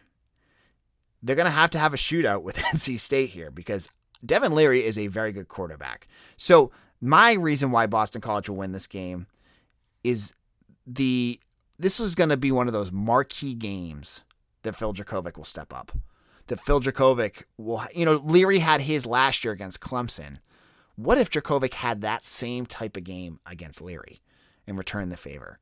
they're 1.23 1.37
going 1.37 1.47
to 1.47 1.53
have 1.53 1.71
to 1.71 1.79
have 1.79 1.95
a 1.95 1.99
shootout 1.99 2.43
with 2.43 2.57
NC 2.73 2.99
State 2.99 3.31
here 3.31 3.51
because 3.51 3.89
Devin 4.25 4.55
Leary 4.55 4.85
is 4.85 4.99
a 4.99 5.07
very 5.07 5.33
good 5.33 5.49
quarterback. 5.49 6.09
So, 6.37 6.73
my 7.01 7.33
reason 7.33 7.71
why 7.73 7.87
Boston 7.87 8.21
College 8.21 8.49
will 8.49 8.57
win 8.57 8.73
this 8.73 8.87
game 8.87 9.27
is 10.05 10.35
the 10.87 11.41
this 11.79 11.99
was 11.99 12.15
going 12.15 12.31
to 12.31 12.37
be 12.37 12.53
one 12.53 12.69
of 12.69 12.73
those 12.73 12.93
marquee 12.93 13.55
games 13.55 14.23
that 14.63 14.77
Phil 14.77 14.95
Jurkovec 14.95 15.37
will 15.37 15.45
step 15.45 15.73
up. 15.73 15.93
That 16.47 16.61
Phil 16.61 16.81
Jurkovec 16.81 17.45
will, 17.57 17.83
you 17.93 18.05
know, 18.05 18.15
Leary 18.15 18.61
had 18.61 18.83
his 18.83 19.05
last 19.05 19.45
year 19.45 19.53
against 19.53 19.81
Clemson. 19.81 20.39
What 20.97 21.19
if 21.19 21.31
Jurkovec 21.31 21.75
had 21.75 22.03
that 22.03 22.25
same 22.25 22.67
type 22.67 22.97
of 22.97 23.05
game 23.05 23.41
against 23.47 23.81
Leary 23.81 24.21
and 24.67 24.77
return 24.77 25.09
the 25.09 25.17
favor? 25.17 25.59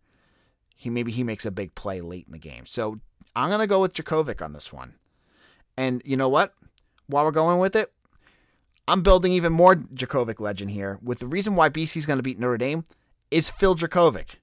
He 0.76 0.90
maybe 0.90 1.12
he 1.12 1.22
makes 1.22 1.46
a 1.46 1.50
big 1.50 1.74
play 1.74 2.00
late 2.00 2.26
in 2.26 2.32
the 2.32 2.38
game. 2.38 2.66
So 2.66 3.00
I'm 3.36 3.50
gonna 3.50 3.66
go 3.66 3.80
with 3.80 3.94
Jurkovec 3.94 4.42
on 4.42 4.52
this 4.52 4.72
one. 4.72 4.94
And 5.76 6.02
you 6.04 6.16
know 6.16 6.28
what? 6.28 6.54
While 7.06 7.24
we're 7.24 7.30
going 7.30 7.58
with 7.58 7.76
it, 7.76 7.92
I'm 8.88 9.02
building 9.02 9.32
even 9.32 9.52
more 9.52 9.76
Jurkovec 9.76 10.40
legend 10.40 10.72
here. 10.72 10.98
With 11.02 11.20
the 11.20 11.26
reason 11.26 11.54
why 11.54 11.68
BC 11.68 11.98
is 11.98 12.06
gonna 12.06 12.22
beat 12.22 12.38
Notre 12.38 12.58
Dame 12.58 12.84
is 13.30 13.50
Phil 13.50 13.76
Jurkovec. 13.76 14.36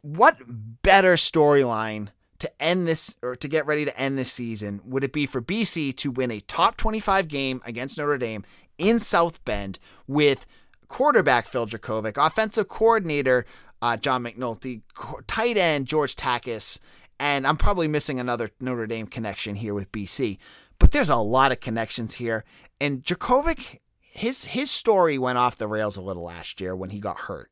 What 0.00 0.38
better 0.82 1.14
storyline 1.14 2.08
to 2.38 2.62
end 2.62 2.86
this 2.86 3.14
or 3.22 3.36
to 3.36 3.48
get 3.48 3.66
ready 3.66 3.84
to 3.84 3.98
end 3.98 4.18
this 4.18 4.30
season 4.30 4.80
would 4.84 5.04
it 5.04 5.12
be 5.12 5.26
for 5.26 5.40
BC 5.40 5.96
to 5.96 6.10
win 6.10 6.30
a 6.30 6.40
top 6.40 6.76
25 6.76 7.28
game 7.28 7.60
against 7.64 7.98
Notre 7.98 8.18
Dame 8.18 8.44
in 8.78 8.98
South 8.98 9.44
Bend 9.44 9.78
with 10.06 10.46
quarterback 10.88 11.46
Phil 11.46 11.66
Jurkovec, 11.66 12.16
offensive 12.24 12.68
coordinator 12.68 13.44
uh, 13.82 13.96
John 13.96 14.24
McNulty, 14.24 14.82
tight 15.26 15.56
end 15.56 15.86
George 15.86 16.16
Takacs, 16.16 16.78
and 17.18 17.46
I'm 17.46 17.56
probably 17.56 17.88
missing 17.88 18.18
another 18.18 18.50
Notre 18.60 18.86
Dame 18.86 19.06
connection 19.06 19.56
here 19.56 19.74
with 19.74 19.92
BC. 19.92 20.38
But 20.78 20.92
there's 20.92 21.10
a 21.10 21.16
lot 21.16 21.52
of 21.52 21.60
connections 21.60 22.14
here, 22.16 22.44
and 22.80 23.02
Jurkovec, 23.02 23.78
his 24.00 24.46
his 24.46 24.70
story 24.70 25.18
went 25.18 25.38
off 25.38 25.58
the 25.58 25.68
rails 25.68 25.96
a 25.96 26.02
little 26.02 26.24
last 26.24 26.60
year 26.60 26.74
when 26.74 26.90
he 26.90 26.98
got 27.00 27.20
hurt. 27.20 27.50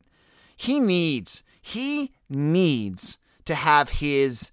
He 0.56 0.80
needs 0.80 1.42
He 1.60 2.12
needs 2.28 3.18
to 3.44 3.54
have 3.54 3.88
his, 3.90 4.50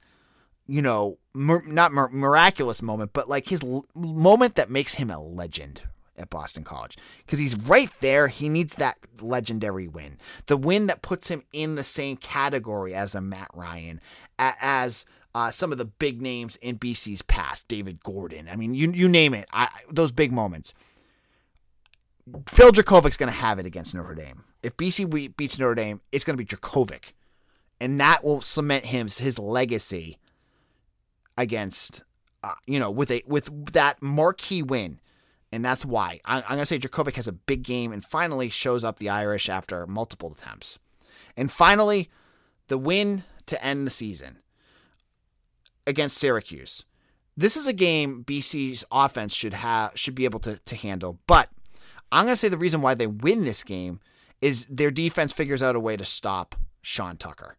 you 0.68 0.82
know, 0.82 1.18
mir- 1.34 1.64
not 1.66 1.94
mir- 1.94 2.10
miraculous 2.10 2.82
moment, 2.82 3.12
but 3.14 3.30
like 3.30 3.48
his 3.48 3.64
l- 3.64 3.86
moment 3.96 4.56
that 4.56 4.70
makes 4.70 4.96
him 4.96 5.10
a 5.10 5.20
legend 5.20 5.84
at 6.22 6.30
Boston 6.30 6.64
College 6.64 6.98
because 7.26 7.40
he's 7.40 7.56
right 7.56 7.92
there. 8.00 8.28
He 8.28 8.48
needs 8.48 8.76
that 8.76 8.98
legendary 9.22 9.88
win, 9.88 10.18
the 10.46 10.58
win 10.58 10.88
that 10.88 11.02
puts 11.02 11.28
him 11.28 11.44
in 11.52 11.76
the 11.76 11.84
same 11.84 12.18
category 12.18 12.94
as 12.94 13.16
a 13.16 13.22
Matt 13.22 13.50
Ryan, 13.54 14.00
as 14.40 15.06
uh, 15.34 15.52
some 15.52 15.72
of 15.72 15.78
the 15.78 15.86
big 15.86 16.22
names 16.22 16.58
in 16.58 16.78
BC's 16.78 17.22
past, 17.22 17.68
David 17.68 18.04
Gordon. 18.04 18.50
I 18.50 18.56
mean, 18.56 18.74
you 18.74 18.92
you 18.92 19.08
name 19.08 19.34
it. 19.34 19.48
I, 19.54 19.68
those 19.90 20.12
big 20.12 20.32
moments. 20.32 20.74
Phil 22.48 22.72
Jurkovec's 22.72 23.18
going 23.18 23.32
to 23.32 23.38
have 23.38 23.60
it 23.60 23.66
against 23.66 23.96
Notre 23.96 24.14
Dame. 24.14 24.44
If 24.62 24.78
BC 24.78 25.36
beats 25.36 25.58
Notre 25.58 25.76
Dame, 25.76 26.02
it's 26.12 26.24
going 26.24 26.38
to 26.38 26.44
be 26.44 26.46
Jurkovec, 26.46 27.14
and 27.80 28.00
that 28.00 28.24
will 28.24 28.42
cement 28.42 28.86
him 28.86 29.08
his 29.08 29.40
legacy 29.40 30.18
against, 31.38 32.04
uh, 32.44 32.54
you 32.68 32.80
know, 32.80 32.92
with 32.92 33.10
a 33.10 33.24
with 33.26 33.74
that 33.74 34.02
marquee 34.02 34.62
win, 34.62 35.00
and 35.52 35.64
that's 35.64 35.86
why 35.86 36.20
I, 36.26 36.38
I'm 36.38 36.56
going 36.56 36.60
to 36.60 36.66
say 36.66 36.80
Jurkovec 36.80 37.16
has 37.16 37.28
a 37.28 37.34
big 37.34 37.64
game 37.64 37.92
and 37.92 38.04
finally 38.04 38.50
shows 38.50 38.84
up 38.84 39.00
the 39.00 39.10
Irish 39.10 39.50
after 39.50 39.86
multiple 39.88 40.32
attempts, 40.32 40.80
and 41.36 41.52
finally, 41.52 42.10
the 42.68 42.78
win 42.78 43.24
to 43.48 43.64
end 43.64 43.86
the 43.86 43.92
season 43.92 44.40
against 45.86 46.18
Syracuse. 46.18 46.86
This 47.36 47.56
is 47.56 47.66
a 47.66 47.74
game 47.74 48.24
BC's 48.24 48.84
offense 48.92 49.34
should 49.34 49.54
have 49.54 49.92
should 49.96 50.16
be 50.16 50.26
able 50.26 50.40
to 50.40 50.60
to 50.60 50.76
handle, 50.76 51.20
but 51.28 51.50
I'm 52.12 52.26
going 52.26 52.34
to 52.34 52.40
say 52.40 52.50
the 52.50 52.58
reason 52.58 52.82
why 52.82 52.94
they 52.94 53.08
win 53.08 53.46
this 53.46 53.64
game 53.64 54.00
is 54.42 54.66
their 54.66 54.92
defense 54.92 55.32
figures 55.32 55.64
out 55.64 55.76
a 55.76 55.80
way 55.80 55.96
to 55.96 56.04
stop 56.04 56.56
Sean 56.82 57.16
Tucker. 57.16 57.58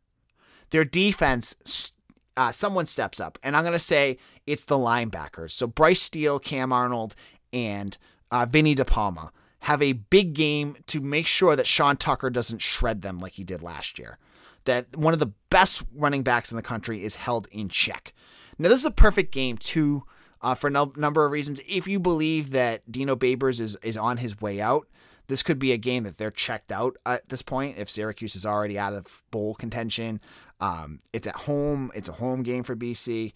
Their 0.71 0.85
defense, 0.85 1.93
uh, 2.37 2.53
someone 2.53 2.87
steps 2.87 3.21
up, 3.21 3.39
and 3.43 3.57
I'm 3.57 3.63
going 3.63 3.73
to 3.73 3.79
say 3.79 4.19
it's 4.47 4.65
the 4.65 4.77
linebackers. 4.77 5.53
So 5.53 5.67
Bryce 5.67 6.03
Steele, 6.03 6.39
Cam 6.39 6.73
Arnold, 6.73 7.15
and 7.53 7.97
uh, 8.31 8.47
Vinny 8.47 8.75
DePalma 8.75 9.31
have 9.61 9.81
a 9.83 9.93
big 9.93 10.35
game 10.35 10.77
to 10.87 11.01
make 11.01 11.27
sure 11.27 11.55
that 11.55 11.67
Sean 11.67 11.97
Tucker 11.97 12.31
doesn't 12.31 12.61
shred 12.61 13.03
them 13.03 13.19
like 13.19 13.35
he 13.35 13.45
did 13.45 13.62
last 13.62 13.99
year. 13.99 14.19
That 14.65 14.97
one 14.97 15.12
of 15.12 15.21
the 15.21 15.33
best 15.51 15.83
running 15.95 16.23
backs 16.23 16.51
in 16.51 16.57
the 16.57 16.62
country 16.62 17.03
is 17.03 17.17
held 17.17 17.49
in 17.53 17.69
check. 17.69 18.12
Now, 18.59 18.69
this 18.69 18.81
is 18.81 18.85
a 18.85 18.91
perfect 18.91 19.33
game, 19.33 19.57
too 19.59 20.05
uh, 20.43 20.55
for 20.55 20.67
a 20.67 20.71
no- 20.71 20.93
number 20.97 21.25
of 21.25 21.33
reasons. 21.33 21.61
If 21.69 21.87
you 21.87 22.01
believe 22.01 22.51
that 22.51 22.91
Dino 22.91 23.17
Babers 23.17 23.61
is, 23.61 23.77
is 23.83 23.97
on 23.97 24.19
his 24.19 24.41
way 24.41 24.61
out, 24.61 24.88
this 25.29 25.43
could 25.43 25.59
be 25.59 25.73
a 25.73 25.79
game 25.79 26.03
that 26.05 26.19
they're 26.19 26.31
checked 26.31 26.73
out 26.73 26.97
at 27.07 27.29
this 27.29 27.43
point. 27.43 27.79
If 27.79 27.88
Syracuse 27.88 28.35
is 28.35 28.45
already 28.45 28.79
out 28.79 28.93
of 28.93 29.23
bowl 29.31 29.55
contention, 29.55 30.21
um, 30.61 30.99
it's 31.12 31.27
at 31.27 31.37
home. 31.37 31.91
It's 31.95 32.09
a 32.09 32.12
home 32.12 32.43
game 32.43 32.65
for 32.65 32.75
BC. 32.75 33.33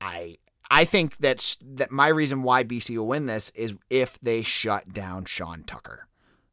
I 0.00 0.38
I 0.70 0.84
think 0.84 1.18
that 1.18 1.56
that 1.62 1.90
my 1.90 2.08
reason 2.08 2.42
why 2.42 2.64
BC 2.64 2.96
will 2.96 3.06
win 3.06 3.26
this 3.26 3.50
is 3.50 3.74
if 3.88 4.18
they 4.20 4.42
shut 4.42 4.92
down 4.92 5.24
Sean 5.24 5.62
Tucker. 5.64 6.06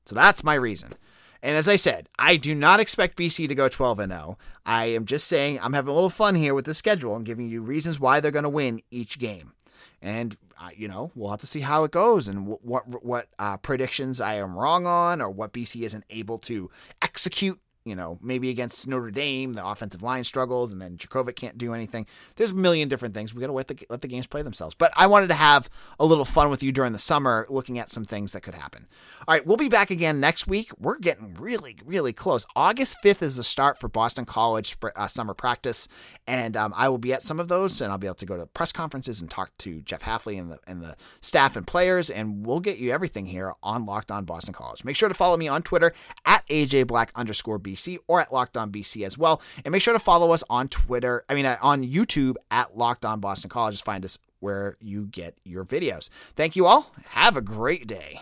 So 0.06 0.16
that's 0.16 0.44
my 0.44 0.54
reason. 0.54 0.94
And 1.42 1.58
as 1.58 1.68
I 1.68 1.76
said, 1.76 2.10
I 2.18 2.38
do 2.38 2.56
not 2.56 2.80
expect 2.80 3.18
BC 3.18 3.48
to 3.48 3.56
go 3.56 3.70
12 3.70 4.00
and 4.00 4.12
0. 4.12 4.38
I 4.66 4.86
am 4.86 5.06
just 5.06 5.28
saying 5.28 5.60
I'm 5.62 5.74
having 5.74 5.92
a 5.92 5.94
little 5.94 6.10
fun 6.10 6.36
here 6.36 6.56
with 6.56 6.66
the 6.66 6.74
schedule 6.74 7.16
and 7.16 7.26
giving 7.26 7.50
you 7.50 7.62
reasons 7.62 8.00
why 8.00 8.20
they're 8.20 8.32
going 8.32 8.44
to 8.44 8.50
win 8.50 8.82
each 8.90 9.20
game. 9.20 9.54
And 10.02 10.38
uh, 10.60 10.70
you 10.76 10.88
know, 10.88 11.12
we'll 11.14 11.32
have 11.32 11.42
to 11.42 11.48
see 11.48 11.60
how 11.60 11.84
it 11.84 11.92
goes 11.92 12.28
and 12.28 12.48
what 12.48 12.64
what, 12.64 13.06
what 13.06 13.28
uh, 13.38 13.58
predictions 13.58 14.22
I 14.22 14.36
am 14.36 14.58
wrong 14.58 14.88
on 14.88 15.22
or 15.22 15.30
what 15.30 15.54
BC 15.54 15.82
isn't 15.84 16.06
able 16.10 16.38
to 16.40 16.72
execute 17.02 17.60
you 17.86 17.96
know, 17.96 18.18
maybe 18.20 18.50
against 18.50 18.88
Notre 18.88 19.12
Dame, 19.12 19.54
the 19.54 19.66
offensive 19.66 20.02
line 20.02 20.24
struggles, 20.24 20.74
and 20.74 20.82
then 20.82 20.98
Jurkovec 20.98 21.36
can't 21.36 21.56
do 21.56 21.76
anything. 21.76 22.08
There's 22.36 22.52
a 22.52 22.56
million 22.56 22.90
different 22.90 23.14
things. 23.14 23.34
We 23.34 23.42
got 23.42 23.48
to 23.48 23.54
let 23.54 23.68
the, 23.68 23.78
let 23.92 24.02
the 24.02 24.08
games 24.08 24.26
play 24.26 24.42
themselves. 24.42 24.74
But 24.74 24.92
I 24.98 25.06
wanted 25.06 25.28
to 25.28 25.36
have 25.36 25.70
a 26.00 26.06
little 26.06 26.26
fun 26.26 26.50
with 26.50 26.64
you 26.64 26.72
during 26.72 26.94
the 26.94 27.00
summer, 27.00 27.46
looking 27.48 27.78
at 27.78 27.92
some 27.92 28.04
things 28.04 28.34
that 28.34 28.42
could 28.42 28.56
happen. 28.56 28.88
All 29.28 29.34
right, 29.34 29.46
we'll 29.46 29.56
be 29.56 29.70
back 29.70 29.92
again 29.92 30.20
next 30.20 30.48
week. 30.48 30.72
We're 30.80 30.98
getting 30.98 31.36
really, 31.36 31.78
really 31.86 32.12
close. 32.12 32.48
August 32.56 32.98
5th 33.04 33.22
is 33.22 33.38
the 33.38 33.44
start 33.44 33.80
for 33.80 33.88
Boston 33.88 34.26
College 34.26 34.76
uh, 34.96 35.06
summer 35.06 35.36
practice, 35.36 35.88
and 36.26 36.58
um, 36.58 36.74
I 36.76 36.90
will 36.90 36.98
be 36.98 37.14
at 37.14 37.22
some 37.22 37.40
of 37.40 37.50
those, 37.50 37.82
and 37.82 37.92
I'll 37.92 38.00
be 38.00 38.08
able 38.08 38.16
to 38.16 38.26
go 38.26 38.36
to 38.36 38.48
press 38.48 38.72
conferences 38.72 39.22
and 39.22 39.30
talk 39.30 39.56
to 39.60 39.82
Jeff 39.82 40.02
Hafley 40.02 40.40
and 40.40 40.52
the 40.52 40.60
and 40.66 40.82
the 40.82 40.96
staff 41.22 41.56
and 41.56 41.68
players, 41.68 42.10
and 42.10 42.48
we'll 42.48 42.60
get 42.60 42.80
you 42.80 42.92
everything 42.92 43.28
here 43.28 43.54
on 43.62 43.86
Locked 43.86 44.10
On 44.12 44.26
Boston 44.26 44.54
College. 44.54 44.84
Make 44.84 44.96
sure 44.96 45.10
to 45.10 45.16
follow 45.16 45.38
me 45.38 45.48
on 45.48 45.62
Twitter 45.62 45.94
at 46.26 46.48
AJ 46.48 46.88
Black 46.88 47.12
underscore 47.16 47.60
BC 47.76 48.00
or 48.08 48.22
at 48.22 48.34
Locked 48.34 48.58
On 48.58 48.72
BC 48.72 49.06
as 49.06 49.18
well. 49.18 49.42
And 49.64 49.72
make 49.72 49.82
sure 49.82 49.94
to 49.94 50.00
follow 50.00 50.32
us 50.32 50.44
on 50.50 50.68
Twitter, 50.68 51.24
I 51.30 51.36
mean, 51.36 51.46
uh, 51.46 51.58
on 51.62 51.84
YouTube 51.84 52.36
at 52.50 52.78
Locked 52.78 53.06
On 53.06 53.20
Boston 53.20 53.50
College. 53.50 53.76
Just 53.76 53.86
find 53.86 54.04
us 54.06 54.18
where 54.40 54.78
you 54.80 55.06
get 55.06 55.38
your 55.44 55.66
videos. 55.66 56.10
Thank 56.36 56.56
you 56.56 56.66
all. 56.66 56.92
Have 57.08 57.36
a 57.36 57.42
great 57.42 57.88
day. 57.88 58.22